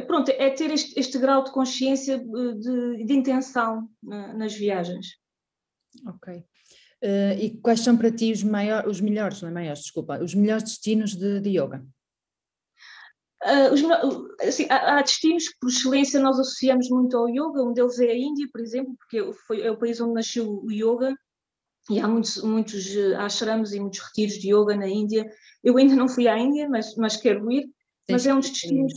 pronto, 0.02 0.30
é 0.30 0.50
ter 0.50 0.72
este, 0.72 1.00
este 1.00 1.18
grau 1.18 1.44
de 1.44 1.52
consciência 1.52 2.18
de, 2.20 3.06
de 3.06 3.14
intenção 3.14 3.90
na, 4.04 4.34
nas 4.34 4.54
viagens. 4.54 5.08
Ok. 6.08 6.44
Uh, 7.04 7.38
e 7.40 7.58
quais 7.62 7.82
são 7.82 7.96
para 7.96 8.12
ti 8.12 8.32
os, 8.32 8.44
maior, 8.44 8.88
os 8.88 9.00
melhores, 9.00 9.42
não 9.42 9.50
é 9.50 9.52
maiores, 9.52 9.82
desculpa, 9.82 10.22
os 10.24 10.34
melhores 10.34 10.64
destinos 10.64 11.16
de, 11.16 11.40
de 11.40 11.50
yoga? 11.50 11.86
Uh, 13.44 13.72
os, 13.72 13.82
assim, 14.42 14.66
há, 14.70 14.98
há, 14.98 15.02
destinos 15.02 15.50
que, 15.50 15.56
por 15.60 15.70
excelência, 15.70 16.20
nós 16.20 16.40
associamos 16.40 16.90
muito 16.90 17.16
ao 17.16 17.30
yoga. 17.30 17.64
Um 17.64 17.74
deles 17.74 18.00
é 18.00 18.10
a 18.10 18.18
Índia, 18.18 18.48
por 18.52 18.60
exemplo, 18.60 18.96
porque 18.98 19.32
foi, 19.46 19.62
é 19.62 19.70
o 19.70 19.78
país 19.78 20.02
onde 20.02 20.14
nasceu 20.14 20.50
o 20.64 20.72
yoga. 20.72 21.16
E 21.92 22.00
há 22.00 22.08
muitos, 22.08 22.42
muitos 22.42 22.96
eh, 22.96 23.16
ashrams 23.16 23.72
e 23.72 23.80
muitos 23.80 24.00
retiros 24.00 24.40
de 24.40 24.52
yoga 24.52 24.76
na 24.76 24.88
Índia. 24.88 25.30
Eu 25.64 25.78
ainda 25.78 25.96
não 25.96 26.08
fui 26.08 26.28
à 26.28 26.36
Índia, 26.36 26.68
mas, 26.68 26.96
mas 26.96 27.18
quero 27.18 27.52
ir. 27.52 27.70
Mas 28.10 28.26
é 28.26 28.34
um 28.34 28.40
dos 28.40 28.50
destinos, 28.50 28.94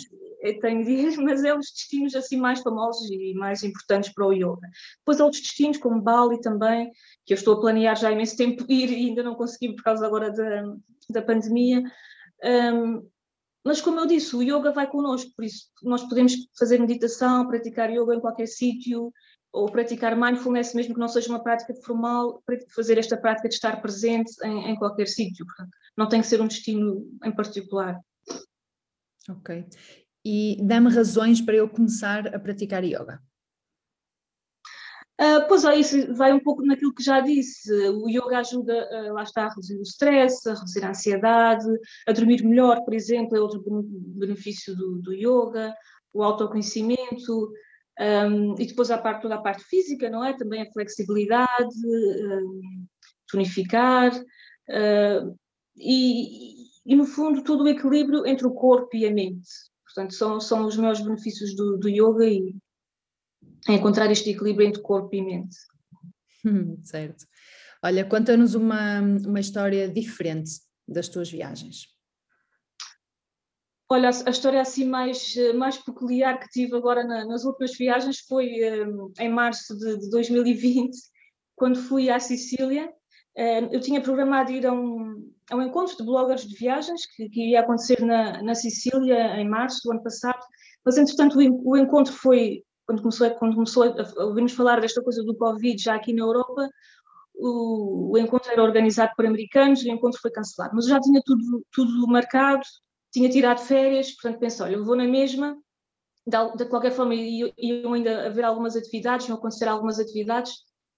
tenho 0.60 0.88
ir, 0.88 1.16
mas 1.18 1.44
é 1.44 1.54
dos 1.54 1.70
destinos 1.70 2.14
assim 2.14 2.36
mais 2.36 2.60
famosos 2.60 3.10
e 3.10 3.34
mais 3.34 3.62
importantes 3.62 4.12
para 4.12 4.26
o 4.26 4.32
yoga. 4.32 4.68
Depois 4.98 5.20
há 5.20 5.24
outros 5.24 5.42
destinos, 5.42 5.78
como 5.78 6.00
Bali 6.00 6.40
também, 6.40 6.90
que 7.24 7.32
eu 7.32 7.36
estou 7.36 7.54
a 7.54 7.60
planear 7.60 7.96
já 7.96 8.08
há 8.08 8.12
imenso 8.12 8.36
tempo 8.36 8.64
ir 8.70 8.90
e 8.90 9.08
ainda 9.08 9.22
não 9.22 9.34
consegui 9.34 9.74
por 9.74 9.82
causa 9.82 10.06
agora 10.06 10.30
da, 10.30 10.62
da 11.10 11.22
pandemia. 11.22 11.82
Um, 12.44 13.08
mas 13.64 13.80
como 13.80 14.00
eu 14.00 14.06
disse, 14.06 14.34
o 14.34 14.42
yoga 14.42 14.72
vai 14.72 14.86
connosco, 14.86 15.30
por 15.36 15.44
isso 15.44 15.66
nós 15.82 16.02
podemos 16.04 16.32
fazer 16.58 16.78
meditação, 16.78 17.46
praticar 17.46 17.90
yoga 17.90 18.14
em 18.14 18.20
qualquer 18.20 18.46
sítio, 18.46 19.12
ou 19.52 19.70
praticar 19.70 20.16
mindfulness, 20.16 20.74
mesmo 20.74 20.94
que 20.94 21.00
não 21.00 21.08
seja 21.08 21.28
uma 21.28 21.42
prática 21.42 21.74
formal, 21.82 22.42
fazer 22.74 22.98
esta 22.98 23.16
prática 23.16 23.48
de 23.48 23.54
estar 23.54 23.80
presente 23.80 24.32
em, 24.44 24.70
em 24.70 24.76
qualquer 24.76 25.08
sítio. 25.08 25.44
Não 25.96 26.08
tem 26.08 26.20
que 26.20 26.26
ser 26.26 26.40
um 26.40 26.46
destino 26.46 27.06
em 27.24 27.32
particular. 27.32 27.98
Ok. 29.28 29.66
E 30.30 30.58
dá-me 30.60 30.90
razões 30.90 31.40
para 31.40 31.54
eu 31.54 31.66
começar 31.66 32.26
a 32.34 32.38
praticar 32.38 32.84
yoga. 32.84 33.18
Uh, 35.18 35.48
pois 35.48 35.64
é, 35.64 35.74
isso 35.74 36.14
vai 36.14 36.34
um 36.34 36.38
pouco 36.38 36.62
naquilo 36.66 36.94
que 36.94 37.02
já 37.02 37.18
disse. 37.20 37.72
O 37.88 38.10
yoga 38.10 38.40
ajuda, 38.40 38.74
uh, 38.92 39.14
lá 39.14 39.22
está, 39.22 39.46
a 39.46 39.48
reduzir 39.48 39.78
o 39.78 39.82
stress, 39.82 40.46
a 40.46 40.52
reduzir 40.52 40.84
a 40.84 40.90
ansiedade, 40.90 41.66
a 42.06 42.12
dormir 42.12 42.44
melhor, 42.44 42.84
por 42.84 42.92
exemplo, 42.92 43.38
é 43.38 43.40
outro 43.40 43.64
benefício 44.18 44.76
do, 44.76 45.00
do 45.00 45.14
yoga, 45.14 45.74
o 46.12 46.22
autoconhecimento, 46.22 47.50
um, 47.98 48.54
e 48.60 48.66
depois 48.66 48.90
a 48.90 48.98
parte, 48.98 49.22
toda 49.22 49.36
a 49.36 49.42
parte 49.42 49.64
física, 49.64 50.10
não 50.10 50.22
é? 50.22 50.36
Também 50.36 50.60
a 50.60 50.70
flexibilidade, 50.72 51.74
um, 51.86 52.86
tonificar, 53.30 54.14
uh, 54.14 55.38
e, 55.74 56.52
e, 56.84 56.94
no 56.94 57.06
fundo 57.06 57.42
todo 57.42 57.64
o 57.64 57.68
equilíbrio 57.68 58.26
entre 58.26 58.46
o 58.46 58.52
corpo 58.52 58.94
e 58.94 59.06
a 59.06 59.10
mente. 59.10 59.48
Portanto, 59.98 60.14
são, 60.14 60.40
são 60.40 60.64
os 60.64 60.76
maiores 60.76 61.00
benefícios 61.00 61.56
do, 61.56 61.76
do 61.76 61.88
yoga 61.88 62.24
e 62.24 62.54
encontrar 63.68 64.08
este 64.12 64.30
equilíbrio 64.30 64.68
entre 64.68 64.80
corpo 64.80 65.12
e 65.12 65.20
mente. 65.20 65.56
Hum, 66.46 66.78
certo. 66.84 67.26
Olha, 67.82 68.04
conta-nos 68.04 68.54
uma, 68.54 69.00
uma 69.00 69.40
história 69.40 69.88
diferente 69.88 70.52
das 70.86 71.08
tuas 71.08 71.28
viagens. 71.28 71.88
Olha, 73.90 74.10
a 74.24 74.30
história 74.30 74.60
assim 74.60 74.84
mais, 74.84 75.34
mais 75.56 75.76
peculiar 75.76 76.38
que 76.38 76.48
tive 76.48 76.76
agora 76.76 77.02
na, 77.02 77.24
nas 77.24 77.44
últimas 77.44 77.76
viagens 77.76 78.20
foi 78.20 78.86
um, 78.86 79.12
em 79.18 79.28
março 79.28 79.76
de, 79.76 79.98
de, 79.98 80.10
2020, 80.10 80.96
quando 81.56 81.82
fui 81.82 82.08
à 82.08 82.20
Sicília. 82.20 82.88
Um, 83.36 83.72
eu 83.72 83.80
tinha 83.80 84.00
programado 84.00 84.52
ir 84.52 84.64
a 84.64 84.72
um, 84.72 85.27
a 85.50 85.56
um 85.56 85.62
encontro 85.62 85.96
de 85.96 86.04
bloggers 86.04 86.46
de 86.46 86.54
viagens 86.56 87.06
que, 87.06 87.28
que 87.28 87.50
ia 87.50 87.60
acontecer 87.60 88.04
na, 88.04 88.42
na 88.42 88.54
Sicília 88.54 89.40
em 89.40 89.48
março 89.48 89.80
do 89.84 89.92
ano 89.92 90.02
passado, 90.02 90.40
mas 90.84 90.98
entretanto 90.98 91.38
o, 91.38 91.70
o 91.70 91.76
encontro 91.76 92.12
foi 92.12 92.62
quando 92.86 93.02
começou, 93.02 93.30
quando 93.32 93.54
começou 93.54 93.82
a 93.84 94.24
ouvirmos 94.24 94.52
falar 94.52 94.80
desta 94.80 95.02
coisa 95.02 95.22
do 95.22 95.36
Covid 95.36 95.80
já 95.80 95.94
aqui 95.94 96.14
na 96.14 96.22
Europa, 96.22 96.70
o, 97.34 98.12
o, 98.12 98.18
encontro 98.18 98.50
era 98.50 98.62
organizado 98.62 99.12
por 99.14 99.26
americanos 99.26 99.84
e 99.84 99.90
o 99.90 99.92
encontro 99.92 100.18
foi 100.20 100.30
cancelado. 100.30 100.74
Mas 100.74 100.86
eu 100.86 100.92
já 100.92 101.00
tinha 101.00 101.20
tudo, 101.22 101.62
tudo 101.70 102.08
marcado, 102.08 102.62
tinha 103.12 103.28
tirado 103.28 103.60
férias, 103.60 104.12
portanto 104.12 104.40
pensei, 104.40 104.64
olha, 104.64 104.76
eu 104.76 104.84
vou 104.84 104.96
na 104.96 105.04
mesma, 105.04 105.54
de, 106.26 106.56
de 106.56 106.64
qualquer 106.64 106.92
forma 106.92 107.14
iam 107.14 107.92
ainda 107.92 108.26
haver 108.26 108.44
algumas 108.44 108.74
atividades, 108.74 109.28
iam 109.28 109.36
acontecer 109.36 109.68
algumas 109.68 109.98
atividades, 109.98 110.52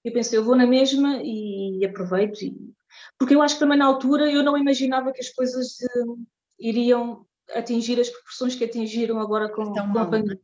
eu 0.05 0.13
pensei, 0.13 0.39
eu 0.39 0.45
vou 0.45 0.57
na 0.57 0.67
mesma 0.67 1.21
e 1.23 1.85
aproveito. 1.85 2.41
E, 2.43 2.73
porque 3.19 3.35
eu 3.35 3.43
acho 3.43 3.55
que 3.55 3.61
também 3.61 3.79
na 3.79 3.87
altura 3.87 4.31
eu 4.31 4.43
não 4.43 4.57
imaginava 4.57 5.13
que 5.13 5.21
as 5.21 5.31
coisas 5.31 5.79
uh, 5.97 6.19
iriam 6.59 7.27
atingir 7.55 8.01
as 8.01 8.09
proporções 8.09 8.55
que 8.55 8.65
atingiram 8.65 9.19
agora 9.21 9.49
com, 9.49 9.73
com 9.73 9.99
a 9.99 10.07
pandemia. 10.07 10.41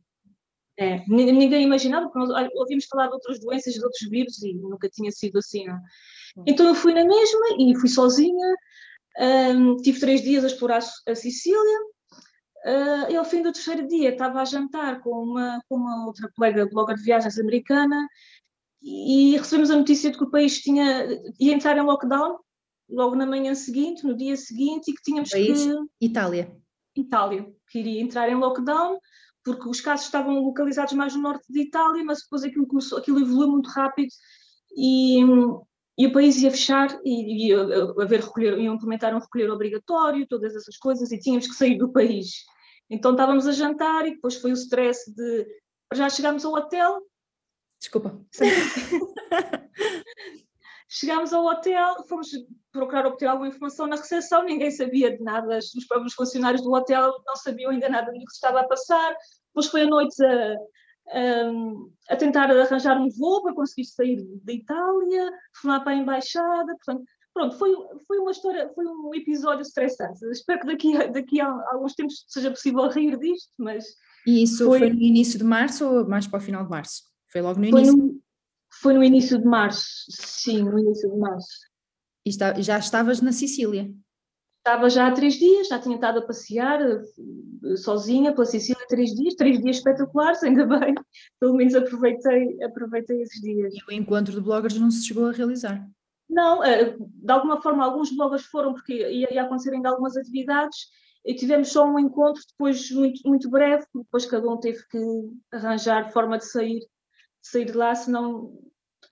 É, 0.79 1.03
ninguém 1.07 1.63
imaginava, 1.63 2.07
porque 2.07 2.19
nós 2.19 2.49
ouvimos 2.53 2.85
falar 2.85 3.07
de 3.07 3.13
outras 3.13 3.39
doenças, 3.39 3.73
de 3.73 3.83
outros 3.83 4.07
vírus 4.09 4.43
e 4.43 4.53
nunca 4.53 4.87
tinha 4.87 5.11
sido 5.11 5.39
assim. 5.39 5.65
Não? 5.65 5.79
Então 6.45 6.67
eu 6.67 6.75
fui 6.75 6.93
na 6.93 7.03
mesma 7.03 7.47
e 7.57 7.75
fui 7.75 7.89
sozinha, 7.89 8.55
um, 9.55 9.75
tive 9.77 9.99
três 9.99 10.21
dias 10.21 10.43
a 10.43 10.47
explorar 10.47 10.83
a 11.07 11.15
Sicília. 11.15 11.79
Uh, 12.65 13.11
e 13.11 13.15
ao 13.15 13.25
fim 13.25 13.41
do 13.41 13.51
terceiro 13.51 13.87
dia 13.87 14.09
estava 14.09 14.41
a 14.41 14.45
jantar 14.45 14.99
com 15.01 15.11
uma, 15.11 15.59
com 15.69 15.77
uma 15.77 16.05
outra 16.05 16.29
colega 16.35 16.67
blogger 16.67 16.95
de 16.95 17.03
viagens 17.03 17.39
americana 17.39 18.07
e 18.81 19.37
recebemos 19.37 19.71
a 19.71 19.75
notícia 19.75 20.11
de 20.11 20.17
que 20.17 20.23
o 20.23 20.29
país 20.29 20.59
tinha, 20.59 21.07
ia 21.39 21.53
entrar 21.53 21.77
em 21.77 21.81
lockdown 21.81 22.37
logo 22.89 23.15
na 23.15 23.25
manhã 23.25 23.55
seguinte, 23.55 24.05
no 24.05 24.15
dia 24.15 24.35
seguinte, 24.35 24.91
e 24.91 24.93
que 24.93 25.01
tínhamos 25.01 25.29
país, 25.29 25.63
que. 25.63 26.05
Itália. 26.05 26.55
Itália, 26.95 27.47
que 27.69 27.79
iria 27.79 28.01
entrar 28.01 28.29
em 28.29 28.35
lockdown 28.35 28.99
porque 29.47 29.69
os 29.69 29.79
casos 29.79 30.07
estavam 30.07 30.41
localizados 30.41 30.91
mais 30.91 31.15
no 31.15 31.21
norte 31.21 31.45
de 31.49 31.61
Itália, 31.61 32.03
mas 32.03 32.21
depois 32.21 32.43
aquilo, 32.43 32.67
começou, 32.67 32.97
aquilo 32.97 33.21
evoluiu 33.21 33.49
muito 33.49 33.69
rápido 33.69 34.09
e, 34.75 35.21
e 35.97 36.05
o 36.05 36.11
país 36.11 36.35
ia 36.41 36.51
fechar 36.51 36.99
e 37.05 37.47
ia 37.47 37.63
haver 37.97 38.19
recolher, 38.19 38.59
iam 38.59 38.75
implementar 38.75 39.15
um 39.15 39.19
recolher 39.19 39.49
obrigatório, 39.49 40.27
todas 40.27 40.53
essas 40.53 40.75
coisas, 40.75 41.13
e 41.13 41.19
tínhamos 41.19 41.47
que 41.47 41.53
sair 41.53 41.77
do 41.77 41.93
país. 41.93 42.43
Então 42.89 43.11
estávamos 43.11 43.47
a 43.47 43.53
jantar 43.53 44.05
e 44.05 44.15
depois 44.15 44.35
foi 44.35 44.51
o 44.51 44.53
stress 44.53 45.09
de 45.15 45.47
já 45.93 46.09
chegámos 46.09 46.43
ao 46.43 46.53
hotel. 46.53 47.01
Desculpa. 47.79 48.19
chegámos 50.89 51.33
ao 51.33 51.45
hotel, 51.45 52.05
fomos 52.07 52.29
procurar 52.71 53.05
obter 53.05 53.25
alguma 53.25 53.49
informação 53.49 53.87
na 53.87 53.97
recepção, 53.97 54.43
ninguém 54.43 54.71
sabia 54.71 55.15
de 55.15 55.23
nada, 55.23 55.57
os 55.57 55.85
próprios 55.87 56.13
funcionários 56.13 56.61
do 56.61 56.71
hotel 56.71 57.13
não 57.25 57.35
sabiam 57.35 57.71
ainda 57.71 57.89
nada 57.89 58.11
do 58.11 58.19
que 58.19 58.31
estava 58.31 58.61
a 58.61 58.67
passar, 58.67 59.15
depois 59.47 59.67
foi 59.67 59.81
a 59.81 59.87
noite 59.87 60.23
a, 60.23 60.55
a, 61.09 62.13
a, 62.13 62.15
tentar 62.15 62.49
arranjar 62.49 62.97
um 62.97 63.09
voo 63.09 63.43
para 63.43 63.53
conseguir 63.53 63.85
sair 63.85 64.23
da 64.43 64.53
Itália, 64.53 65.31
lá 65.65 65.79
para 65.79 65.91
a 65.91 65.95
embaixada, 65.95 66.75
portanto, 66.75 67.03
pronto, 67.33 67.57
foi, 67.57 67.75
foi 68.07 68.17
uma 68.19 68.31
história, 68.31 68.71
foi 68.73 68.85
um 68.85 69.13
episódio 69.13 69.61
estressante. 69.61 70.25
Espero 70.31 70.61
que 70.61 70.67
daqui, 70.67 71.07
daqui 71.09 71.41
a 71.41 71.47
alguns 71.71 71.93
tempos 71.93 72.25
seja 72.27 72.49
possível 72.49 72.87
rir 72.89 73.17
disto, 73.19 73.51
mas... 73.57 73.85
E 74.25 74.43
isso 74.43 74.65
foi, 74.65 74.79
foi 74.79 74.89
no 74.89 75.01
início 75.01 75.37
de 75.37 75.45
março 75.45 75.87
ou 75.87 76.07
mais 76.07 76.27
para 76.27 76.39
o 76.39 76.41
final 76.41 76.63
de 76.63 76.69
março? 76.69 77.03
Foi 77.31 77.41
logo 77.41 77.59
no 77.59 77.65
início? 77.65 77.93
Foi 77.93 78.03
no, 78.03 78.21
foi 78.81 78.93
no 78.93 79.03
início 79.03 79.37
de 79.39 79.45
março, 79.45 80.05
sim, 80.09 80.63
no 80.63 80.77
início 80.79 81.09
de 81.11 81.17
março. 81.17 81.67
E 82.25 82.29
está, 82.29 82.53
já 82.59 82.77
estavas 82.77 83.21
na 83.21 83.31
Sicília? 83.31 83.91
Estava 84.57 84.89
já 84.89 85.07
há 85.07 85.11
três 85.11 85.35
dias, 85.35 85.69
já 85.69 85.79
tinha 85.79 85.95
estado 85.95 86.19
a 86.19 86.21
passear 86.21 86.81
eh, 86.81 87.75
sozinha 87.77 88.33
pela 88.33 88.45
Sicília 88.45 88.85
três 88.89 89.11
dias, 89.15 89.33
três 89.35 89.61
dias 89.61 89.77
espetaculares, 89.77 90.43
ainda 90.43 90.65
bem, 90.65 90.93
pelo 91.39 91.55
menos 91.55 91.73
aproveitei, 91.73 92.61
aproveitei 92.61 93.21
esses 93.21 93.41
dias. 93.41 93.73
E 93.73 93.79
o 93.89 93.93
encontro 93.93 94.33
de 94.33 94.41
bloggers 94.41 94.77
não 94.77 94.91
se 94.91 95.07
chegou 95.07 95.27
a 95.27 95.31
realizar? 95.31 95.87
Não, 96.29 96.61
eh, 96.63 96.97
de 96.99 97.31
alguma 97.31 97.61
forma 97.61 97.85
alguns 97.85 98.11
bloggers 98.11 98.43
foram 98.43 98.73
porque 98.73 98.93
ia, 98.93 99.33
ia 99.33 99.43
acontecer 99.43 99.73
ainda 99.73 99.89
algumas 99.89 100.17
atividades 100.17 100.89
e 101.25 101.33
tivemos 101.33 101.69
só 101.69 101.85
um 101.85 101.97
encontro 101.97 102.41
depois 102.49 102.91
muito, 102.91 103.21
muito 103.25 103.49
breve, 103.49 103.85
depois 103.95 104.25
cada 104.25 104.49
um 104.49 104.57
teve 104.57 104.85
que 104.89 104.99
arranjar 105.51 106.11
forma 106.11 106.37
de 106.37 106.45
sair, 106.45 106.79
de 106.79 107.49
sair 107.49 107.65
de 107.65 107.73
lá, 107.73 107.95
senão 107.95 108.51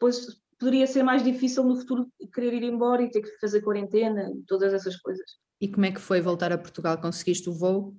depois 0.06 0.40
poderia 0.60 0.88
ser 0.88 1.04
mais 1.04 1.24
difícil 1.24 1.64
no 1.64 1.76
futuro 1.76 2.08
querer 2.34 2.54
ir 2.54 2.64
embora 2.64 3.02
e 3.02 3.10
ter 3.10 3.22
que 3.22 3.40
fazer 3.40 3.62
quarentena, 3.62 4.32
todas 4.48 4.74
essas 4.74 4.96
coisas. 4.98 5.26
E 5.60 5.68
como 5.68 5.86
é 5.86 5.92
que 5.92 6.00
foi 6.00 6.22
voltar 6.22 6.52
a 6.52 6.58
Portugal? 6.58 7.00
Conseguiste 7.00 7.50
o 7.50 7.54
voo? 7.54 7.96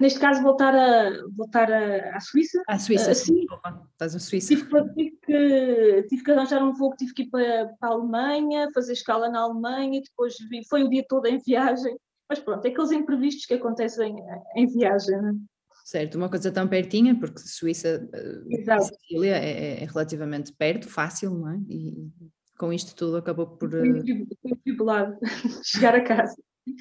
Neste 0.00 0.18
caso, 0.18 0.42
voltar, 0.42 0.74
a, 0.74 1.10
voltar 1.36 1.70
a, 1.70 2.16
à 2.16 2.20
Suíça. 2.20 2.62
À 2.66 2.78
Suíça, 2.78 3.10
uh, 3.10 3.14
sim. 3.14 3.46
Estás 3.92 4.14
na 4.14 4.20
Suíça. 4.20 4.48
Tive, 4.48 4.64
tive, 4.94 5.16
que, 5.22 6.06
tive 6.08 6.24
que 6.24 6.30
arranjar 6.30 6.62
um 6.62 6.72
voo 6.72 6.90
que 6.90 6.98
tive 6.98 7.14
que 7.14 7.22
ir 7.22 7.30
para, 7.30 7.74
para 7.78 7.90
a 7.90 7.92
Alemanha, 7.92 8.70
fazer 8.74 8.92
escala 8.92 9.28
na 9.28 9.40
Alemanha, 9.40 9.98
e 9.98 10.02
depois 10.02 10.34
vi, 10.48 10.66
foi 10.68 10.82
o 10.84 10.88
dia 10.88 11.04
todo 11.06 11.26
em 11.26 11.38
viagem. 11.38 11.96
Mas 12.28 12.38
pronto, 12.38 12.64
é 12.64 12.70
aqueles 12.70 12.92
imprevistos 12.92 13.44
que 13.44 13.54
acontecem 13.54 14.16
em 14.56 14.66
viagem. 14.66 15.44
Certo, 15.84 16.14
uma 16.16 16.28
coisa 16.28 16.52
tão 16.52 16.68
pertinha, 16.68 17.18
porque 17.18 17.40
Suíça, 17.40 18.08
eh, 18.14 18.80
Sicília 18.80 19.36
é, 19.36 19.82
é, 19.82 19.84
relativamente 19.84 20.52
perto, 20.52 20.88
fácil, 20.88 21.34
não 21.34 21.50
é? 21.50 21.60
E 21.68 22.10
com 22.56 22.72
isto 22.72 22.94
tudo 22.94 23.16
acabou 23.16 23.46
por. 23.46 23.70
Foi 23.70 23.88
eh, 23.88 24.56
tribulado 24.62 25.18
chegar 25.64 25.94
a 25.94 26.04
casa. 26.04 26.36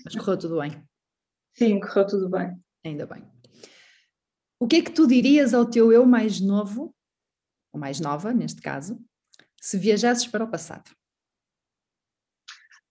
Mas 0.05 0.15
correu 0.15 0.38
tudo 0.38 0.60
bem. 0.60 0.84
Sim, 1.53 1.79
correu 1.79 2.05
tudo 2.05 2.29
bem. 2.29 2.55
Ainda 2.86 3.05
bem. 3.05 3.24
O 4.60 4.67
que 4.67 4.75
é 4.77 4.81
que 4.84 4.91
tu 4.91 5.08
dirias 5.08 5.55
ao 5.55 5.65
teu 5.65 5.91
eu 5.91 6.05
mais 6.05 6.39
novo, 6.39 6.96
ou 7.74 7.79
mais 7.79 8.00
nova, 8.00 8.31
neste 8.31 8.62
caso, 8.62 9.03
se 9.60 9.77
viajasses 9.77 10.27
para 10.27 10.43
o 10.43 10.51
passado? 10.51 10.91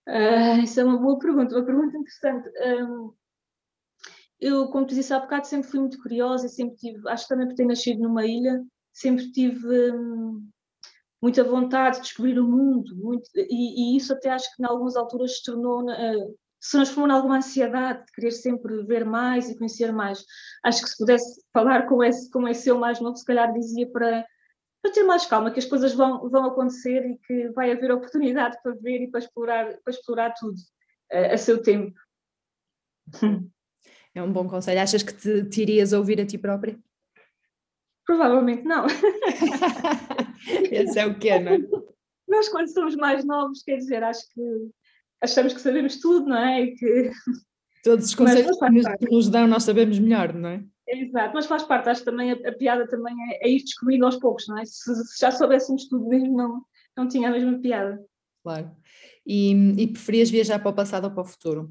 Uh, 0.08 0.58
isso 0.64 0.80
é 0.80 0.84
uma 0.84 0.98
boa 0.98 1.18
pergunta, 1.20 1.54
uma 1.54 1.64
pergunta 1.64 1.96
interessante. 1.96 2.48
Um, 2.58 3.14
eu, 4.40 4.68
como 4.68 4.86
te 4.86 4.94
disse 4.94 5.12
há 5.12 5.18
bocado, 5.18 5.46
sempre 5.46 5.68
fui 5.68 5.80
muito 5.80 6.00
curiosa 6.02 6.46
e 6.46 6.48
sempre 6.48 6.76
tive, 6.76 7.08
acho 7.08 7.24
que 7.24 7.28
também 7.28 7.46
por 7.46 7.54
ter 7.54 7.66
nascido 7.66 8.00
numa 8.00 8.26
ilha, 8.26 8.64
sempre 8.92 9.30
tive 9.30 9.92
um, 9.92 10.48
muita 11.20 11.44
vontade 11.44 11.96
de 11.96 12.02
descobrir 12.02 12.38
o 12.38 12.48
mundo, 12.48 12.96
muito, 12.96 13.28
e, 13.34 13.94
e, 13.94 13.96
isso 13.96 14.12
até 14.12 14.30
acho 14.30 14.54
que 14.56 14.62
em 14.62 14.66
algumas 14.66 14.96
alturas 14.96 15.36
se 15.36 15.44
tornou, 15.44 15.84
uh, 15.84 16.38
se 16.58 16.72
transformou 16.72 17.08
em 17.08 17.12
alguma 17.12 17.36
ansiedade 17.36 18.06
de 18.06 18.12
querer 18.12 18.30
sempre 18.30 18.82
ver 18.84 19.04
mais 19.04 19.50
e 19.50 19.56
conhecer 19.58 19.92
mais. 19.92 20.24
Acho 20.64 20.82
que 20.82 20.90
se 20.90 20.96
pudesse 20.96 21.42
falar 21.52 21.86
com 21.86 22.02
esse, 22.02 22.30
com 22.30 22.48
esse 22.48 22.68
eu 22.68 22.78
mais 22.78 23.00
novo, 23.00 23.16
se 23.16 23.24
calhar 23.24 23.52
dizia 23.52 23.90
para, 23.90 24.24
para 24.82 24.92
ter 24.92 25.04
mais 25.04 25.26
calma, 25.26 25.50
que 25.50 25.58
as 25.58 25.66
coisas 25.66 25.92
vão, 25.92 26.30
vão 26.30 26.46
acontecer 26.46 27.04
e 27.06 27.18
que 27.18 27.50
vai 27.50 27.72
haver 27.72 27.92
oportunidade 27.92 28.56
para 28.62 28.72
ver 28.74 29.02
e 29.02 29.10
para 29.10 29.20
explorar, 29.20 29.66
para 29.84 29.92
explorar 29.92 30.34
tudo 30.38 30.56
uh, 31.12 31.34
a 31.34 31.36
seu 31.36 31.62
tempo. 31.62 31.98
É 34.14 34.22
um 34.22 34.32
bom 34.32 34.48
conselho. 34.48 34.80
Achas 34.80 35.02
que 35.02 35.12
te, 35.12 35.44
te 35.44 35.62
irias 35.62 35.92
ouvir 35.92 36.20
a 36.20 36.26
ti 36.26 36.36
própria? 36.36 36.78
Provavelmente 38.04 38.64
não. 38.64 38.86
Esse 40.70 40.98
é 40.98 41.06
o 41.06 41.18
quê, 41.18 41.38
não 41.38 41.52
é? 41.52 41.58
Nós, 42.28 42.48
quando 42.48 42.72
somos 42.72 42.96
mais 42.96 43.24
novos, 43.24 43.62
quer 43.62 43.76
dizer, 43.76 44.02
acho 44.02 44.22
que 44.32 44.70
achamos 45.20 45.52
que 45.52 45.60
sabemos 45.60 45.98
tudo, 46.00 46.28
não 46.28 46.36
é? 46.36 46.62
E 46.62 46.74
que... 46.74 47.10
Todos 47.84 48.06
os 48.06 48.14
conselhos 48.14 48.58
que 48.98 49.10
nos, 49.10 49.28
dão, 49.28 49.46
nós 49.46 49.64
sabemos 49.64 49.98
melhor, 49.98 50.32
não 50.34 50.48
é? 50.50 50.64
Exato, 50.86 51.34
mas 51.34 51.46
faz 51.46 51.62
parte, 51.62 51.88
acho 51.88 52.00
que 52.00 52.10
também 52.10 52.32
a, 52.32 52.48
a 52.48 52.52
piada 52.52 52.86
também 52.88 53.14
é, 53.30 53.46
é, 53.46 53.50
ir 53.50 53.62
descobrindo 53.62 54.04
aos 54.04 54.16
poucos, 54.16 54.48
não 54.48 54.58
é? 54.58 54.64
Se, 54.64 54.92
se, 54.94 55.20
já 55.20 55.30
soubéssemos 55.30 55.88
tudo 55.88 56.08
mesmo, 56.08 56.36
não, 56.36 56.62
não 56.96 57.08
tinha 57.08 57.28
a 57.28 57.32
mesma 57.32 57.58
piada. 57.60 58.04
Claro. 58.42 58.70
E, 59.24 59.52
e 59.80 59.86
preferias 59.86 60.30
viajar 60.30 60.58
para 60.58 60.70
o 60.70 60.74
passado 60.74 61.04
ou 61.04 61.10
para 61.10 61.22
o 61.22 61.26
futuro? 61.26 61.70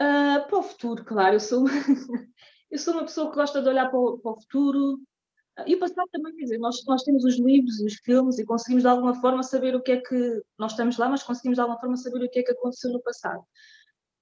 Uh, 0.00 0.48
para 0.48 0.58
o 0.58 0.62
futuro, 0.62 1.04
claro, 1.04 1.34
eu 1.34 1.40
sou, 1.40 1.66
eu 2.70 2.78
sou 2.78 2.94
uma 2.94 3.02
pessoa 3.02 3.28
que 3.28 3.36
gosta 3.36 3.60
de 3.60 3.68
olhar 3.68 3.90
para 3.90 3.98
o, 3.98 4.18
para 4.18 4.32
o 4.32 4.40
futuro 4.40 4.94
uh, 4.94 5.64
e 5.66 5.74
o 5.74 5.78
passado 5.78 6.08
também, 6.10 6.34
quer 6.36 6.44
dizer, 6.44 6.58
nós, 6.58 6.82
nós 6.86 7.02
temos 7.02 7.22
os 7.22 7.38
livros, 7.38 7.80
os 7.80 7.96
filmes 7.96 8.38
e 8.38 8.46
conseguimos 8.46 8.82
de 8.82 8.88
alguma 8.88 9.14
forma 9.20 9.42
saber 9.42 9.74
o 9.74 9.82
que 9.82 9.92
é 9.92 9.96
que, 9.98 10.42
nós 10.58 10.72
estamos 10.72 10.96
lá, 10.96 11.06
mas 11.08 11.22
conseguimos 11.22 11.56
de 11.56 11.60
alguma 11.60 11.78
forma 11.78 11.98
saber 11.98 12.24
o 12.24 12.30
que 12.30 12.38
é 12.38 12.42
que 12.42 12.52
aconteceu 12.52 12.90
no 12.90 13.02
passado. 13.02 13.44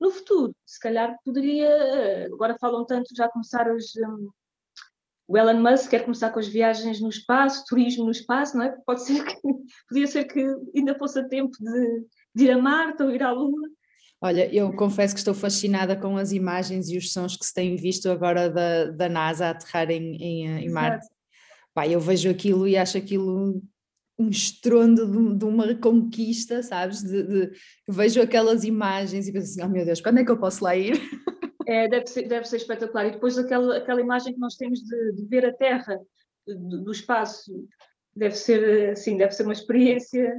No 0.00 0.10
futuro, 0.10 0.52
se 0.66 0.80
calhar 0.80 1.16
poderia, 1.24 2.26
agora 2.26 2.56
falam 2.60 2.84
tanto 2.84 3.14
já 3.14 3.28
começar 3.28 3.70
os, 3.72 3.94
um, 3.96 4.30
o 5.28 5.36
Elon 5.36 5.60
Musk 5.60 5.90
quer 5.90 6.04
começar 6.04 6.30
com 6.30 6.40
as 6.40 6.48
viagens 6.48 7.00
no 7.00 7.08
espaço, 7.08 7.64
turismo 7.66 8.04
no 8.04 8.10
espaço, 8.10 8.56
não 8.56 8.64
é? 8.64 8.76
Pode 8.84 9.04
ser 9.04 9.22
que, 9.24 9.36
podia 9.88 10.06
ser 10.06 10.24
que 10.24 10.40
ainda 10.74 10.98
fosse 10.98 11.20
a 11.20 11.28
tempo 11.28 11.56
de, 11.60 12.06
de 12.34 12.44
ir 12.46 12.50
a 12.50 12.58
Marte 12.58 13.02
ou 13.02 13.10
ir 13.10 13.22
à 13.22 13.30
Lua, 13.30 13.68
Olha, 14.20 14.52
eu 14.52 14.72
confesso 14.72 15.14
que 15.14 15.20
estou 15.20 15.34
fascinada 15.34 15.94
com 15.94 16.16
as 16.16 16.32
imagens 16.32 16.88
e 16.88 16.96
os 16.96 17.12
sons 17.12 17.36
que 17.36 17.46
se 17.46 17.54
têm 17.54 17.76
visto 17.76 18.10
agora 18.10 18.50
da, 18.50 18.86
da 18.86 19.08
NASA 19.08 19.46
a 19.46 19.50
aterrar 19.50 19.90
em, 19.90 20.16
em, 20.16 20.48
eh, 20.48 20.60
em 20.62 20.70
Marte. 20.70 21.06
Pá, 21.72 21.86
eu 21.86 22.00
vejo 22.00 22.28
aquilo 22.28 22.66
e 22.66 22.76
acho 22.76 22.98
aquilo 22.98 23.62
um 24.18 24.28
estrondo 24.28 25.06
de, 25.06 25.38
de 25.38 25.44
uma 25.44 25.66
reconquista, 25.66 26.60
sabes? 26.64 27.00
De, 27.02 27.22
de, 27.22 27.50
vejo 27.86 28.20
aquelas 28.20 28.64
imagens 28.64 29.28
e 29.28 29.32
penso 29.32 29.52
assim, 29.52 29.62
oh 29.62 29.68
meu 29.68 29.84
Deus, 29.84 30.00
quando 30.00 30.18
é 30.18 30.24
que 30.24 30.30
eu 30.30 30.38
posso 30.38 30.64
lá 30.64 30.76
ir? 30.76 30.94
É, 31.70 31.86
deve, 31.86 32.06
ser, 32.06 32.26
deve 32.26 32.48
ser 32.48 32.56
espetacular. 32.56 33.08
E 33.08 33.10
depois 33.10 33.36
aquela, 33.36 33.76
aquela 33.76 34.00
imagem 34.00 34.32
que 34.32 34.40
nós 34.40 34.56
temos 34.56 34.80
de, 34.80 35.12
de 35.12 35.26
ver 35.26 35.44
a 35.44 35.52
Terra 35.52 36.00
do, 36.46 36.82
do 36.82 36.90
espaço, 36.90 37.68
deve 38.16 38.34
ser, 38.36 38.92
assim, 38.92 39.18
deve 39.18 39.32
ser 39.32 39.42
uma 39.42 39.52
experiência 39.52 40.34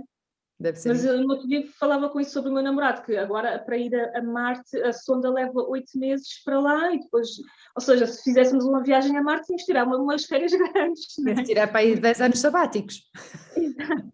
Deve 0.59 0.77
ser. 0.77 0.89
Mas 0.89 1.05
eu 1.05 1.21
no 1.21 1.29
outro 1.31 1.47
dia 1.47 1.65
falava 1.79 2.09
com 2.09 2.19
isso 2.19 2.31
sobre 2.31 2.49
o 2.49 2.53
meu 2.53 2.61
namorado, 2.61 3.01
que 3.03 3.15
agora 3.15 3.57
para 3.59 3.77
ir 3.77 3.95
a, 3.95 4.21
Marte 4.21 4.77
a 4.81 4.91
sonda 4.91 5.29
leva 5.31 5.61
oito 5.69 5.97
meses 5.97 6.43
para 6.43 6.59
lá 6.59 6.93
e 6.93 6.99
depois, 6.99 7.29
ou 7.73 7.81
seja, 7.81 8.05
se 8.05 8.23
fizéssemos 8.23 8.65
uma 8.65 8.83
viagem 8.83 9.15
a 9.15 9.23
Marte 9.23 9.45
tínhamos 9.45 9.61
que 9.61 9.67
tirar 9.67 9.87
uma, 9.87 9.97
umas 9.97 10.25
férias 10.25 10.51
grandes. 10.73 11.17
Né? 11.19 11.43
Tirar 11.43 11.67
para 11.67 11.83
ir 11.85 12.01
dez 12.01 12.19
anos 12.19 12.39
sabáticos. 12.39 13.09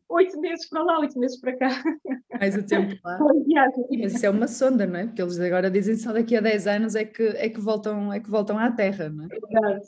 oito 0.07 0.39
meses 0.39 0.69
para 0.69 0.83
lá, 0.83 0.99
oito 0.99 1.17
meses 1.17 1.39
para 1.41 1.57
cá. 1.57 1.83
Mais 2.39 2.55
o 2.55 2.63
tempo 2.63 2.95
lá. 3.03 3.17
Mas 3.99 4.13
isso 4.13 4.25
é 4.25 4.29
uma 4.29 4.47
sonda, 4.47 4.85
não 4.85 4.99
é? 4.99 5.05
Porque 5.07 5.23
eles 5.23 5.39
agora 5.39 5.71
dizem 5.71 5.95
só 5.95 6.13
daqui 6.13 6.37
a 6.37 6.41
dez 6.41 6.67
anos 6.67 6.93
é 6.93 7.05
que, 7.05 7.23
é 7.23 7.49
que, 7.49 7.59
voltam, 7.59 8.13
é 8.13 8.19
que 8.19 8.29
voltam 8.29 8.59
à 8.59 8.71
Terra, 8.71 9.09
não 9.09 9.25
é? 9.25 9.27
Verdade. 9.27 9.87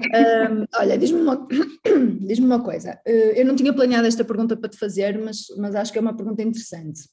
Um, 0.00 0.64
olha, 0.76 0.96
diz-me 0.96 1.20
uma, 1.20 1.46
diz 2.20 2.38
uma 2.38 2.62
coisa. 2.62 3.00
Uh, 3.06 3.32
eu 3.34 3.44
não 3.44 3.56
tinha 3.56 3.74
planeado 3.74 4.06
esta 4.06 4.24
pergunta 4.24 4.56
para 4.56 4.70
te 4.70 4.78
fazer, 4.78 5.18
mas, 5.18 5.46
mas 5.56 5.74
acho 5.74 5.92
que 5.92 5.98
é 5.98 6.00
uma 6.00 6.16
pergunta 6.16 6.42
interessante. 6.42 7.08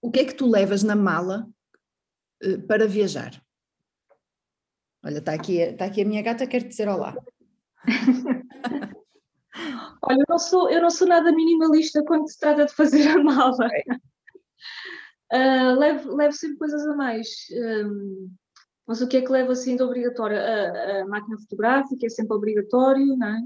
O 0.00 0.10
que 0.10 0.20
é 0.20 0.24
que 0.24 0.34
tu 0.34 0.48
levas 0.48 0.82
na 0.82 0.96
mala 0.96 1.48
uh, 2.44 2.60
para 2.66 2.88
viajar? 2.88 3.40
Olha, 5.04 5.18
está 5.18 5.34
aqui, 5.34 5.58
está 5.58 5.84
aqui 5.84 6.02
a 6.02 6.04
minha 6.04 6.22
gata, 6.22 6.46
quer 6.46 6.64
dizer 6.64 6.88
olá. 6.88 7.14
Olha, 10.04 10.18
eu 10.18 10.26
não, 10.28 10.38
sou, 10.38 10.68
eu 10.68 10.82
não 10.82 10.90
sou 10.90 11.06
nada 11.06 11.30
minimalista 11.30 12.02
quando 12.04 12.28
se 12.28 12.38
trata 12.38 12.66
de 12.66 12.74
fazer 12.74 13.06
a 13.08 13.22
mala. 13.22 13.68
Uh, 15.32 15.78
levo, 15.78 16.16
levo 16.16 16.32
sempre 16.32 16.58
coisas 16.58 16.84
a 16.86 16.96
mais. 16.96 17.28
Um, 17.52 18.34
mas 18.86 19.00
o 19.00 19.08
que 19.08 19.16
é 19.16 19.22
que 19.22 19.30
leva 19.30 19.52
assim 19.52 19.76
de 19.76 19.82
obrigatório? 19.82 20.38
A, 20.38 21.02
a 21.02 21.06
máquina 21.06 21.38
fotográfica 21.38 22.06
é 22.06 22.08
sempre 22.08 22.36
obrigatório, 22.36 23.16
não 23.16 23.28
é? 23.28 23.40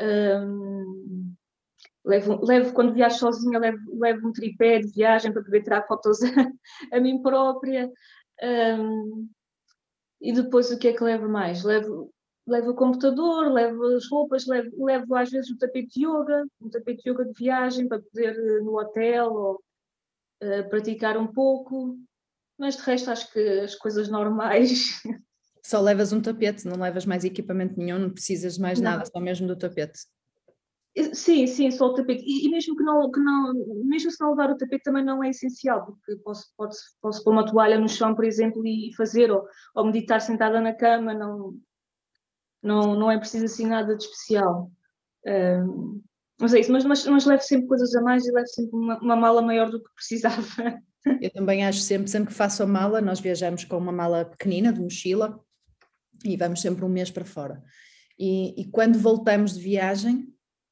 Um, 0.00 1.34
levo, 2.04 2.44
levo, 2.44 2.72
quando 2.72 2.94
viajo 2.94 3.18
sozinha, 3.18 3.58
levo, 3.58 3.98
levo 3.98 4.28
um 4.28 4.32
tripé 4.32 4.80
de 4.80 4.92
viagem 4.92 5.32
para 5.32 5.42
poder 5.42 5.62
tirar 5.62 5.86
fotos 5.86 6.20
a, 6.22 6.26
a 6.96 7.00
mim 7.00 7.22
própria. 7.22 7.90
Um, 8.42 9.28
e 10.20 10.32
depois 10.32 10.70
o 10.70 10.78
que 10.78 10.88
é 10.88 10.92
que 10.92 11.04
levo 11.04 11.28
mais? 11.28 11.62
Levo, 11.62 12.12
levo 12.46 12.70
o 12.70 12.74
computador, 12.74 13.52
levo 13.52 13.84
as 13.96 14.08
roupas, 14.10 14.46
levo, 14.46 14.84
levo 14.84 15.14
às 15.14 15.30
vezes 15.30 15.50
o 15.50 15.58
tapete 15.58 16.00
de 16.00 16.06
yoga, 16.06 16.46
um 16.60 16.68
tapete 16.68 17.02
de 17.02 17.10
yoga 17.10 17.24
de 17.24 17.32
viagem 17.32 17.86
para 17.86 18.00
poder 18.00 18.34
eh, 18.34 18.60
no 18.60 18.78
hotel 18.78 19.32
ou 19.32 19.62
uh, 20.42 20.68
praticar 20.68 21.16
um 21.16 21.26
pouco 21.26 21.96
mas 22.58 22.76
de 22.76 22.82
resto 22.82 23.10
acho 23.10 23.32
que 23.32 23.40
as 23.60 23.74
coisas 23.74 24.08
normais. 24.08 25.00
Só 25.64 25.80
levas 25.80 26.12
um 26.12 26.20
tapete, 26.20 26.66
não 26.66 26.80
levas 26.80 27.04
mais 27.04 27.24
equipamento 27.24 27.78
nenhum, 27.78 27.98
não 27.98 28.10
precisas 28.10 28.54
de 28.54 28.60
mais 28.60 28.80
não. 28.80 28.92
nada, 28.92 29.04
só 29.04 29.20
mesmo 29.20 29.46
do 29.46 29.56
tapete. 29.56 29.98
Sim, 31.12 31.46
sim, 31.46 31.70
só 31.70 31.86
o 31.86 31.94
tapete. 31.94 32.24
E, 32.26 32.46
e, 32.46 32.50
mesmo 32.50 32.74
que 32.74 32.82
não, 32.82 33.10
que 33.10 33.20
não, 33.20 33.52
mesmo 33.84 34.10
se 34.10 34.20
não 34.20 34.30
levar 34.30 34.50
o 34.50 34.56
tapete 34.56 34.82
também 34.82 35.04
não 35.04 35.22
é 35.22 35.28
essencial, 35.28 35.84
porque 35.84 36.16
posso, 36.22 36.46
posso, 36.56 36.80
posso 37.00 37.22
pôr 37.22 37.32
uma 37.32 37.44
toalha 37.44 37.78
no 37.78 37.88
chão, 37.88 38.14
por 38.14 38.24
exemplo, 38.24 38.66
e 38.66 38.92
fazer, 38.96 39.30
ou, 39.30 39.46
ou 39.74 39.84
meditar 39.84 40.20
sentada 40.20 40.60
na 40.60 40.72
cama, 40.72 41.12
não, 41.12 41.54
não, 42.62 42.96
não 42.96 43.10
é 43.10 43.18
preciso 43.18 43.44
assim 43.44 43.66
nada 43.66 43.94
de 43.94 44.04
especial. 44.04 44.70
Um, 45.26 46.02
mas 46.40 46.54
é 46.54 46.60
isso, 46.60 46.72
mas, 46.72 46.84
mas, 46.84 47.06
mas 47.06 47.26
levo 47.26 47.42
sempre 47.42 47.66
coisas 47.66 47.94
a 47.94 48.00
mais 48.00 48.24
e 48.26 48.32
levo 48.32 48.48
sempre 48.48 48.76
uma, 48.76 48.98
uma 49.00 49.16
mala 49.16 49.42
maior 49.42 49.70
do 49.70 49.82
que 49.82 49.94
precisava. 49.94 50.42
Eu 51.20 51.30
também 51.30 51.64
acho 51.64 51.80
sempre, 51.80 52.08
sempre 52.08 52.28
que 52.28 52.34
faço 52.34 52.62
a 52.62 52.66
mala, 52.66 53.00
nós 53.00 53.20
viajamos 53.20 53.64
com 53.64 53.76
uma 53.76 53.92
mala 53.92 54.24
pequenina, 54.24 54.72
de 54.72 54.80
mochila, 54.80 55.40
e 56.24 56.36
vamos 56.36 56.60
sempre 56.60 56.84
um 56.84 56.88
mês 56.88 57.10
para 57.10 57.24
fora. 57.24 57.62
E, 58.18 58.60
e, 58.60 58.64
quando 58.64 58.98
voltamos 58.98 59.54
de 59.54 59.60
viagem, 59.60 60.26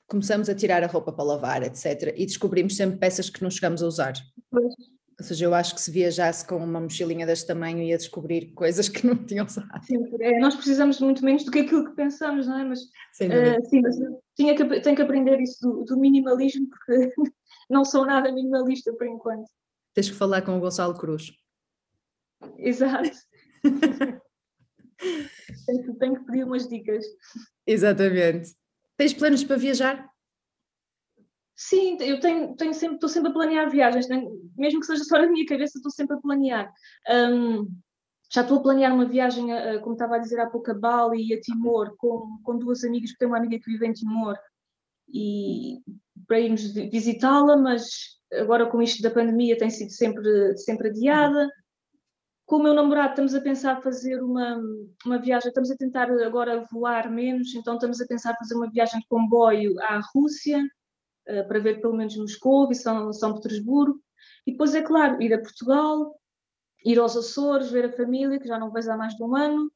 começamos 0.09 0.49
a 0.49 0.55
tirar 0.55 0.83
a 0.83 0.87
roupa 0.87 1.13
para 1.13 1.25
lavar, 1.25 1.63
etc. 1.63 2.13
E 2.17 2.27
descobrimos 2.27 2.77
sempre 2.77 2.99
peças 2.99 3.31
que 3.31 3.43
não 3.43 3.51
chegamos 3.51 3.83
a 3.83 3.87
usar. 3.87 4.15
Pois. 4.51 4.75
Ou 5.19 5.25
seja, 5.25 5.47
eu 5.47 5.55
acho 5.55 5.75
que 5.75 5.81
se 5.81 5.91
viajasse 5.91 6.47
com 6.47 6.57
uma 6.57 6.79
mochilinha 6.79 7.25
deste 7.25 7.47
tamanho 7.47 7.81
ia 7.81 7.97
descobrir 7.97 8.53
coisas 8.53 8.87
que 8.87 9.07
não 9.07 9.17
tinham 9.17 9.47
usado. 9.47 9.69
Sim, 9.83 9.97
é, 10.21 10.39
nós 10.39 10.55
precisamos 10.55 11.01
muito 11.01 11.25
menos 11.25 11.43
do 11.43 11.51
que 11.51 11.61
aquilo 11.61 11.87
que 11.87 11.97
pensamos, 11.97 12.47
não 12.47 12.59
é? 12.59 12.65
Mas, 12.65 12.81
uh, 12.83 13.67
sim, 13.71 13.81
mas 13.81 13.97
tinha 14.37 14.55
que, 14.55 14.81
tenho 14.81 14.95
que 14.95 15.03
aprender 15.03 15.41
isso 15.41 15.59
do, 15.63 15.85
do 15.85 15.99
minimalismo, 15.99 16.69
porque 16.69 17.15
não 17.71 17.83
sou 17.83 18.05
nada 18.05 18.31
minimalista 18.31 18.93
por 18.93 19.07
enquanto. 19.07 19.49
Tens 19.97 20.11
que 20.11 20.15
falar 20.15 20.43
com 20.43 20.59
o 20.59 20.61
Gonçalo 20.61 20.93
Cruz. 20.93 21.33
Exato. 22.59 23.09
tenho, 25.67 25.97
tenho 25.99 26.17
que 26.17 26.25
pedir 26.27 26.45
umas 26.45 26.69
dicas. 26.69 27.03
Exatamente. 27.67 28.55
Tens 28.99 29.15
planos 29.15 29.43
para 29.43 29.57
viajar? 29.57 30.07
Sim, 31.55 31.97
eu 32.03 32.21
tenho, 32.21 32.55
tenho 32.57 32.75
sempre, 32.75 32.97
estou 32.97 33.09
sempre 33.09 33.31
a 33.31 33.33
planear 33.33 33.71
viagens, 33.71 34.07
mesmo 34.55 34.81
que 34.81 34.87
seja 34.87 35.03
só 35.03 35.19
na 35.19 35.29
minha 35.29 35.47
cabeça, 35.47 35.79
estou 35.79 35.91
sempre 35.91 36.15
a 36.15 36.21
planear. 36.21 36.71
Um, 37.09 37.67
já 38.31 38.43
estou 38.43 38.59
a 38.59 38.63
planear 38.63 38.93
uma 38.93 39.07
viagem, 39.07 39.51
a, 39.51 39.81
como 39.81 39.95
estava 39.95 40.17
a 40.17 40.19
dizer 40.19 40.39
há 40.39 40.51
pouco, 40.51 40.71
a 40.73 40.75
Bali 40.75 41.27
e 41.27 41.33
a 41.33 41.41
Timor, 41.41 41.97
com, 41.97 42.39
com 42.43 42.59
duas 42.59 42.85
amigas, 42.85 43.13
porque 43.13 43.21
tenho 43.21 43.31
uma 43.31 43.39
amiga 43.39 43.59
que 43.59 43.71
vive 43.71 43.87
em 43.87 43.95
Timor, 43.95 44.37
e 45.09 45.81
para 46.27 46.41
irmos 46.41 46.73
visitá-la, 46.73 47.57
mas 47.57 47.87
agora 48.33 48.67
com 48.67 48.83
isto 48.83 49.03
da 49.03 49.11
pandemia 49.11 49.57
tem 49.57 49.71
sido 49.71 49.91
sempre, 49.91 50.57
sempre 50.57 50.89
adiada. 50.89 51.49
com 52.45 52.57
o 52.57 52.63
meu 52.63 52.75
namorado 52.75 53.11
estamos 53.11 53.35
a 53.35 53.41
pensar 53.41 53.83
fazer 53.83 54.23
uma, 54.23 54.61
uma 55.05 55.19
viagem, 55.19 55.49
estamos 55.49 55.71
a 55.71 55.77
tentar 55.77 56.11
agora 56.11 56.65
voar 56.71 57.11
menos, 57.11 57.55
então 57.55 57.75
estamos 57.75 58.01
a 58.01 58.07
pensar 58.07 58.37
fazer 58.37 58.55
uma 58.55 58.71
viagem 58.71 59.01
de 59.01 59.07
comboio 59.09 59.75
à 59.83 60.01
Rússia, 60.15 60.63
uh, 61.29 61.49
para 61.49 61.59
ver 61.59 61.81
pelo 61.81 61.97
menos 61.97 62.17
Moscou 62.17 62.71
e 62.71 62.75
São, 62.75 63.13
São 63.13 63.35
Petersburgo. 63.35 64.01
E 64.47 64.53
depois, 64.53 64.75
é 64.75 64.83
claro, 64.83 65.21
ir 65.21 65.35
a 65.35 65.41
Portugal, 65.41 66.15
ir 66.85 66.99
aos 66.99 67.17
Açores, 67.17 67.71
ver 67.71 67.87
a 67.87 67.93
família, 67.93 68.39
que 68.39 68.47
já 68.47 68.59
não 68.59 68.71
vejo 68.71 68.91
há 68.91 68.97
mais 68.97 69.15
de 69.15 69.23
um 69.23 69.35
ano. 69.37 69.71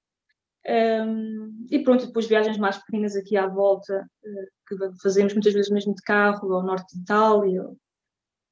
Um, 0.67 1.67
e 1.71 1.79
pronto, 1.79 2.07
depois 2.07 2.27
viagens 2.27 2.59
mais 2.59 2.77
pequenas 2.79 3.17
aqui 3.17 3.37
à 3.37 3.47
volta, 3.47 4.07
uh, 4.23 4.47
que 4.69 4.77
fazemos 5.03 5.33
muitas 5.33 5.55
vezes 5.55 5.71
mesmo 5.71 5.95
de 5.95 6.03
carro, 6.03 6.53
ao 6.53 6.63
norte 6.63 6.95
de 6.95 7.03
Itália, 7.03 7.65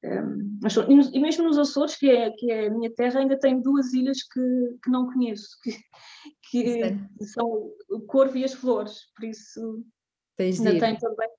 um, 0.03 0.59
mas, 0.61 0.75
e 0.77 1.19
mesmo 1.19 1.43
nos 1.43 1.57
Açores, 1.57 1.95
que 1.95 2.09
é, 2.09 2.31
que 2.31 2.49
é 2.51 2.67
a 2.67 2.71
minha 2.71 2.89
terra, 2.93 3.19
ainda 3.19 3.37
tem 3.37 3.61
duas 3.61 3.93
ilhas 3.93 4.23
que, 4.23 4.77
que 4.83 4.89
não 4.89 5.11
conheço, 5.11 5.49
que, 5.63 5.71
que 6.49 7.25
são 7.25 7.71
o 7.89 8.01
Corvo 8.01 8.37
e 8.37 8.43
as 8.43 8.53
Flores, 8.53 9.11
por 9.15 9.25
isso 9.27 9.83
Tens 10.37 10.59
ainda 10.59 10.79
tem 10.79 10.97
também, 10.97 11.29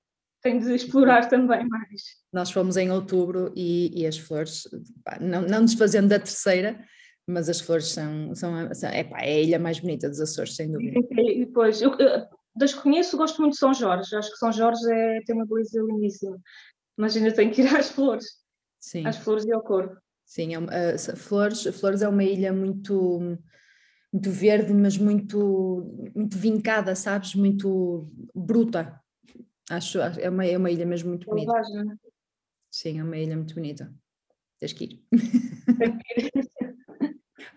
tem 0.43 0.59
de 0.59 0.75
explorar 0.75 1.27
também 1.27 1.67
mais. 1.67 2.03
Nós 2.31 2.51
fomos 2.51 2.77
em 2.77 2.91
outubro 2.91 3.51
e, 3.55 3.99
e 3.99 4.05
as 4.05 4.17
flores, 4.17 4.67
pá, 5.03 5.17
não, 5.19 5.41
não 5.41 5.65
desfazendo 5.65 6.09
da 6.09 6.19
terceira, 6.19 6.79
mas 7.27 7.49
as 7.49 7.59
flores 7.61 7.89
são, 7.89 8.33
são, 8.35 8.73
são 8.73 8.89
é, 8.89 9.03
pá, 9.03 9.21
é 9.21 9.35
a 9.35 9.39
ilha 9.41 9.59
mais 9.59 9.79
bonita 9.79 10.09
dos 10.09 10.19
Açores, 10.19 10.55
sem 10.55 10.71
dúvida. 10.71 10.99
E 11.11 11.45
depois, 11.45 11.81
eu, 11.81 11.91
das 12.55 12.73
que 12.73 12.81
conheço, 12.81 13.17
gosto 13.17 13.41
muito 13.41 13.53
de 13.53 13.59
São 13.59 13.73
Jorge, 13.73 14.15
acho 14.15 14.31
que 14.31 14.37
São 14.37 14.51
Jorge 14.51 14.81
é, 14.91 15.21
tem 15.25 15.35
uma 15.35 15.45
beleza 15.45 15.81
lindíssima, 15.81 16.37
mas 16.97 17.15
ainda 17.15 17.31
tenho 17.31 17.51
que 17.51 17.61
ir 17.61 17.67
às 17.75 17.89
flores. 17.89 18.41
Sim. 18.79 19.05
às 19.05 19.17
flores 19.17 19.45
e 19.45 19.53
ao 19.53 19.61
corvo. 19.61 19.95
Sim, 20.25 20.55
é, 20.55 20.59
uh, 20.59 21.17
flores, 21.17 21.63
flores 21.77 22.01
é 22.01 22.07
uma 22.07 22.23
ilha 22.23 22.51
muito 22.51 23.37
muito 24.11 24.29
verde, 24.29 24.73
mas 24.73 24.97
muito 24.97 26.11
muito 26.15 26.37
vincada, 26.37 26.95
sabes? 26.95 27.35
Muito 27.35 28.09
bruta. 28.33 28.99
Acho 29.69 29.99
é 29.99 30.29
uma, 30.29 30.45
é 30.45 30.57
uma 30.57 30.71
ilha 30.71 30.85
mesmo 30.85 31.09
muito 31.09 31.27
bonita. 31.27 31.51
Selvagem. 31.63 31.99
Sim, 32.71 32.99
é 32.99 33.03
uma 33.03 33.17
ilha 33.17 33.35
muito 33.35 33.53
bonita. 33.53 33.93
Tens 34.59 34.73
que 34.73 34.85
ir. 34.85 35.03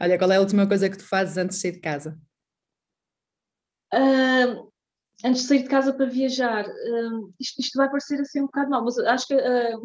Olha, 0.00 0.18
qual 0.18 0.33
é 0.33 0.37
a 0.37 0.40
última 0.40 0.66
coisa 0.66 0.90
que 0.90 0.98
tu 0.98 1.07
fazes 1.07 1.37
antes 1.37 1.57
de 1.57 1.62
sair 1.62 1.72
de 1.72 1.80
casa? 1.80 2.18
Uh, 3.92 4.70
antes 5.24 5.42
de 5.42 5.48
sair 5.48 5.62
de 5.62 5.68
casa 5.68 5.92
para 5.92 6.07
viajar, 6.07 6.66
uh, 6.66 7.35
isto, 7.38 7.61
isto, 7.61 7.76
vai 7.76 7.88
parecer 7.88 8.20
assim 8.20 8.40
um 8.40 8.46
bocado 8.46 8.70
mal, 8.70 8.85
mas 8.85 8.98
acho 8.98 9.28
que 9.28 9.35
uh, 9.35 9.85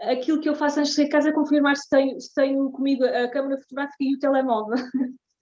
aquilo 0.00 0.40
que 0.40 0.48
eu 0.48 0.54
faço 0.54 0.80
antes 0.80 0.90
de 0.90 0.96
sair 0.96 1.06
de 1.06 1.10
casa 1.10 1.30
é 1.30 1.32
confirmar 1.32 1.76
se 1.76 1.88
tenho, 1.88 2.20
se 2.20 2.34
tenho 2.34 2.70
comigo 2.70 3.04
a 3.04 3.28
câmera 3.28 3.60
fotográfica 3.60 3.96
e 4.00 4.14
o 4.14 4.18
telemóvel. 4.18 4.76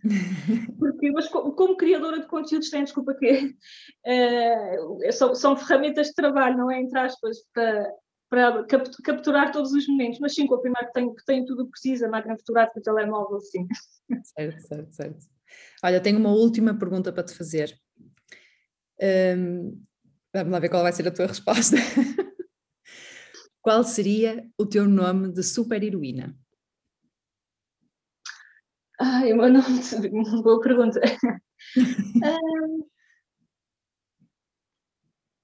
Porque, 0.79 1.11
mas 1.11 1.29
como, 1.29 1.77
criadora 1.77 2.21
de 2.21 2.29
conteúdos, 2.29 2.71
tem 2.71 2.85
desculpa 2.85 3.15
que 3.15 3.57
é, 4.07 5.11
são, 5.11 5.35
são, 5.35 5.57
ferramentas 5.57 6.09
de 6.09 6.15
trabalho, 6.15 6.57
não 6.57 6.71
é? 6.71 6.81
Entre 6.81 6.97
aspas, 6.99 7.39
para, 7.53 7.93
para 8.29 8.65
capturar 9.03 9.53
todos 9.53 9.73
os 9.73 9.89
momentos, 9.89 10.19
mas 10.21 10.35
sim, 10.35 10.47
confirmar 10.47 10.87
que 10.87 10.93
tenho, 10.93 11.15
que 11.15 11.25
tenho 11.25 11.47
tudo 11.47 11.63
o 11.63 11.65
que 11.67 11.73
precisa, 11.73 12.07
a 12.07 12.11
máquina 12.11 12.37
fotográfica, 12.37 12.81
o 12.81 12.83
telemóvel, 12.83 13.41
sim. 13.41 13.67
Certo, 14.23 14.61
certo, 14.61 14.93
certo. 14.93 15.27
Olha, 15.83 16.01
tenho 16.01 16.19
uma 16.19 16.31
última 16.31 16.79
pergunta 16.79 17.13
para 17.13 17.23
te 17.25 17.35
fazer. 17.35 17.75
Um, 19.01 19.83
vamos 20.35 20.53
lá 20.53 20.59
ver 20.59 20.69
qual 20.69 20.83
vai 20.83 20.93
ser 20.93 21.09
a 21.09 21.11
tua 21.11 21.27
resposta. 21.27 21.77
Qual 23.61 23.85
seria 23.85 24.49
o 24.57 24.65
teu 24.65 24.89
nome 24.89 25.31
de 25.31 25.43
super-heroína? 25.43 26.35
Ai, 28.99 29.33
o 29.33 29.37
meu 29.37 29.53
nome 29.53 29.81
de... 29.81 30.09
Boa 30.43 30.61
pergunta. 30.61 31.01
um, 32.25 32.87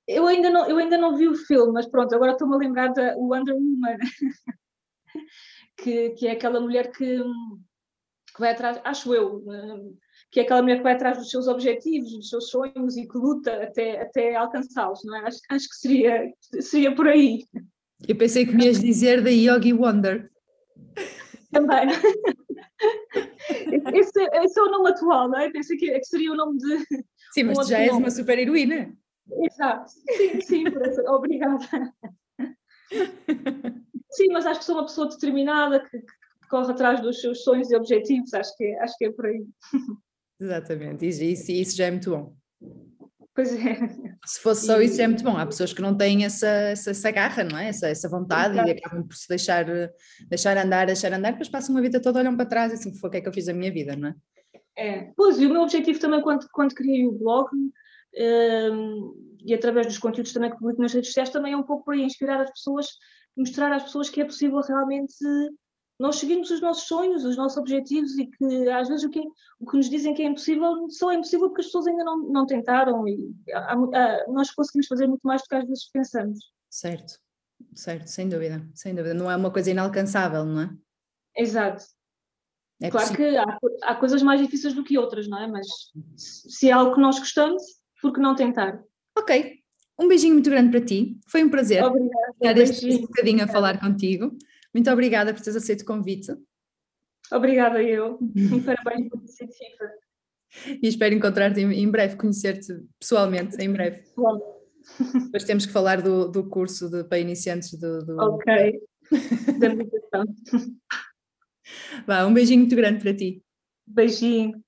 eu, 0.07 0.27
ainda 0.27 0.51
não, 0.51 0.69
eu 0.69 0.77
ainda 0.79 0.99
não 0.99 1.17
vi 1.17 1.29
o 1.29 1.35
filme, 1.35 1.73
mas 1.73 1.87
pronto, 1.87 2.15
agora 2.15 2.33
estou-me 2.33 2.55
a 2.55 2.59
lembrar 2.59 2.89
da 2.89 3.17
Wonder 3.17 3.55
Woman, 3.55 3.99
que, 5.77 6.11
que 6.11 6.27
é 6.27 6.33
aquela 6.33 6.61
mulher 6.61 6.91
que, 6.93 7.19
que 7.19 8.41
vai 8.41 8.53
atrás, 8.53 8.81
acho 8.85 9.15
eu, 9.15 9.43
que 10.31 10.41
é 10.41 10.43
aquela 10.43 10.63
mulher 10.63 10.79
que 10.79 10.83
vai 10.83 10.95
atrás 10.95 11.17
dos 11.19 11.31
seus 11.31 11.49
objetivos, 11.49 12.13
dos 12.13 12.29
seus 12.29 12.51
sonhos 12.51 12.97
e 12.97 13.07
que 13.07 13.17
luta 13.17 13.63
até, 13.63 14.03
até 14.03 14.35
alcançá-los, 14.35 15.01
não 15.05 15.17
é? 15.17 15.27
Acho, 15.27 15.39
acho 15.51 15.69
que 15.69 15.77
seria, 15.77 16.33
seria 16.61 16.95
por 16.95 17.09
aí. 17.09 17.45
Eu 18.07 18.17
pensei 18.17 18.45
que 18.45 18.55
me 18.55 18.65
ias 18.65 18.81
dizer 18.81 19.23
da 19.23 19.31
Yogi 19.31 19.73
Wonder. 19.73 20.31
Também. 21.51 21.89
Esse, 23.95 24.21
esse, 24.21 24.59
é 24.59 24.63
o 24.63 24.71
nome 24.71 24.91
atual, 24.91 25.29
não 25.29 25.39
é? 25.39 25.51
Pensei 25.51 25.77
que, 25.77 25.91
que 25.91 26.05
seria 26.07 26.33
o 26.33 26.37
nome 26.37 26.59
de. 26.59 26.79
Sim, 27.33 27.45
mas 27.45 27.59
um 27.59 27.63
tu 27.63 27.69
já 27.69 27.79
és 27.79 27.93
nome. 27.93 28.05
uma 28.05 28.11
super 28.11 28.39
heroína. 28.39 28.97
Exato, 29.31 29.91
sim, 29.91 30.41
sim, 30.41 30.65
obrigada. 31.09 31.59
Sim, 34.11 34.29
mas 34.33 34.47
acho 34.47 34.61
que 34.61 34.67
sou 34.67 34.77
uma 34.77 34.85
pessoa 34.87 35.09
determinada 35.09 35.81
que, 35.81 35.99
que, 35.99 36.49
corre 36.49 36.71
atrás 36.71 37.01
dos 37.01 37.21
seus 37.21 37.43
sonhos 37.43 37.71
e 37.71 37.77
objetivos, 37.77 38.33
acho 38.33 38.57
que, 38.57 38.65
é, 38.65 38.81
acho 38.81 38.97
que 38.97 39.07
é 39.07 39.11
por 39.11 39.27
aí. 39.27 39.45
Exatamente, 40.41 41.07
isso, 41.07 41.51
isso, 41.51 41.77
já 41.77 41.87
é 41.87 41.91
muito 41.91 42.11
bom. 42.11 42.37
Pois 43.35 43.53
é. 43.53 43.77
Se 44.25 44.41
fosse 44.41 44.67
só 44.67 44.81
isso, 44.81 45.03
é 45.03 45.09
muito 45.09 45.25
bom. 45.25 45.37
Há 45.37 45.45
pessoas 45.45 45.73
que 45.73 45.83
não 45.83 45.97
têm 45.97 46.25
essa, 46.25 46.47
essa, 46.47 46.93
essa 46.93 47.11
garra, 47.11 47.43
não 47.43 47.59
é? 47.59 47.69
Essa, 47.69 47.89
essa 47.89 48.09
vontade 48.09 48.55
Exato. 48.55 48.69
e 48.69 48.73
acabam 48.73 49.07
por 49.07 49.17
se 49.17 49.29
deixar, 49.29 49.67
deixar 50.29 50.57
andar, 50.57 50.87
deixar 50.87 51.13
andar, 51.13 51.33
depois 51.33 51.49
passam 51.49 51.75
uma 51.75 51.83
vida 51.83 52.01
toda, 52.01 52.21
olham 52.21 52.37
para 52.37 52.47
trás 52.47 52.71
e 52.71 52.75
assim, 52.77 52.95
foi 52.95 53.09
o 53.09 53.11
que 53.11 53.19
é 53.19 53.21
que 53.21 53.29
eu 53.29 53.33
fiz 53.33 53.49
a 53.49 53.53
minha 53.53 53.73
vida, 53.73 53.97
não 53.97 54.11
é? 54.11 54.15
É, 54.77 55.13
pois, 55.17 55.39
e 55.41 55.47
o 55.47 55.51
meu 55.51 55.63
objetivo 55.63 55.99
também 55.99 56.21
quando, 56.23 56.47
quando 56.53 56.75
criei 56.75 57.07
o 57.07 57.13
blog 57.13 57.49
um, 58.17 59.37
e 59.45 59.55
através 59.55 59.87
dos 59.87 59.99
conteúdos 59.99 60.33
também 60.33 60.51
que 60.51 60.59
publico 60.59 60.81
nas 60.81 60.93
redes 60.93 61.09
sociais 61.09 61.31
também 61.31 61.53
é 61.53 61.57
um 61.57 61.63
pouco 61.63 61.85
para 61.85 61.97
inspirar 61.97 62.41
as 62.41 62.51
pessoas, 62.51 62.89
mostrar 63.37 63.73
às 63.73 63.85
pessoas 63.85 64.09
que 64.09 64.21
é 64.21 64.25
possível 64.25 64.61
realmente 64.61 65.15
nós 65.99 66.17
seguimos 66.17 66.51
os 66.51 66.61
nossos 66.61 66.85
sonhos, 66.89 67.25
os 67.25 67.37
nossos 67.37 67.57
objetivos 67.57 68.19
e 68.19 68.27
que 68.27 68.69
às 68.69 68.89
vezes 68.89 69.05
o 69.05 69.11
que, 69.11 69.23
o 69.61 69.67
que 69.67 69.77
nos 69.77 69.89
dizem 69.89 70.13
que 70.13 70.23
é 70.23 70.27
impossível 70.27 70.89
só 70.91 71.13
é 71.13 71.15
impossível 71.15 71.49
porque 71.49 71.61
as 71.61 71.67
pessoas 71.67 71.87
ainda 71.87 72.03
não, 72.03 72.19
não 72.19 72.47
tentaram 72.47 73.07
e 73.07 73.33
há, 73.53 73.75
há, 73.75 74.25
nós 74.29 74.51
conseguimos 74.51 74.89
fazer 74.89 75.07
muito 75.07 75.23
mais 75.23 75.43
do 75.43 75.49
que 75.49 75.55
às 75.55 75.67
vezes 75.67 75.91
pensamos. 75.91 76.39
Certo, 76.69 77.21
certo, 77.75 78.09
sem 78.09 78.29
dúvida, 78.29 78.67
sem 78.75 78.95
dúvida. 78.95 79.15
Não 79.15 79.31
é 79.31 79.37
uma 79.37 79.53
coisa 79.53 79.71
inalcançável, 79.71 80.45
não 80.45 80.63
é? 80.63 80.71
Exato. 81.37 81.85
É 82.83 82.91
claro 82.91 83.07
possível. 83.07 83.31
que 83.31 83.37
há, 83.37 83.59
há 83.91 83.95
coisas 83.95 84.21
mais 84.21 84.41
difíceis 84.41 84.75
do 84.75 84.83
que 84.83 84.99
outras, 84.99 85.29
não 85.29 85.39
é? 85.39 85.47
Mas 85.47 85.67
se 86.17 86.69
é 86.69 86.73
algo 86.73 86.95
que 86.95 87.01
nós 87.01 87.21
gostamos, 87.21 87.63
por 88.05 88.13
que 88.13 88.21
não 88.21 88.35
tentar? 88.35 88.85
Ok, 89.17 89.61
um 89.99 90.07
beijinho 90.07 90.35
muito 90.35 90.51
grande 90.51 90.71
para 90.71 90.85
ti. 90.85 91.19
Foi 91.27 91.43
um 91.43 91.49
prazer 91.49 91.83
Obrigada, 91.83 92.35
estar 92.35 92.59
este 92.59 92.99
bocadinho 93.01 93.43
a 93.43 93.49
falar 93.49 93.81
contigo. 93.81 94.37
Muito 94.75 94.91
obrigada 94.91 95.33
por 95.33 95.41
teres 95.41 95.57
aceito 95.57 95.81
o 95.81 95.87
convite. 95.87 96.37
Obrigada 97.33 97.83
eu. 97.83 98.19
E 98.37 98.61
parabéns 98.61 99.09
por 99.09 99.21
ter 99.23 99.49
FIFA. 99.49 99.91
E 100.83 100.87
espero 100.87 101.15
encontrar-te 101.15 101.61
em 101.63 101.91
breve, 101.91 102.17
conhecer-te 102.17 102.75
pessoalmente 103.01 103.57
em 103.59 103.73
breve. 103.73 104.03
Depois 105.25 105.45
temos 105.45 105.65
que 105.65 105.73
falar 105.73 106.03
do, 106.03 106.29
do 106.29 106.47
curso 106.47 106.91
de, 106.91 107.05
para 107.05 107.19
iniciantes 107.19 107.73
do. 107.73 108.05
do... 108.05 108.17
Ok. 108.19 108.83
da 109.61 109.71
meditação. 109.71 110.25
Vá, 112.07 112.27
um 112.27 112.35
beijinho 112.35 112.61
muito 112.61 112.77
grande 112.77 113.03
para 113.03 113.17
ti. 113.17 113.43
Beijinho. 113.87 114.63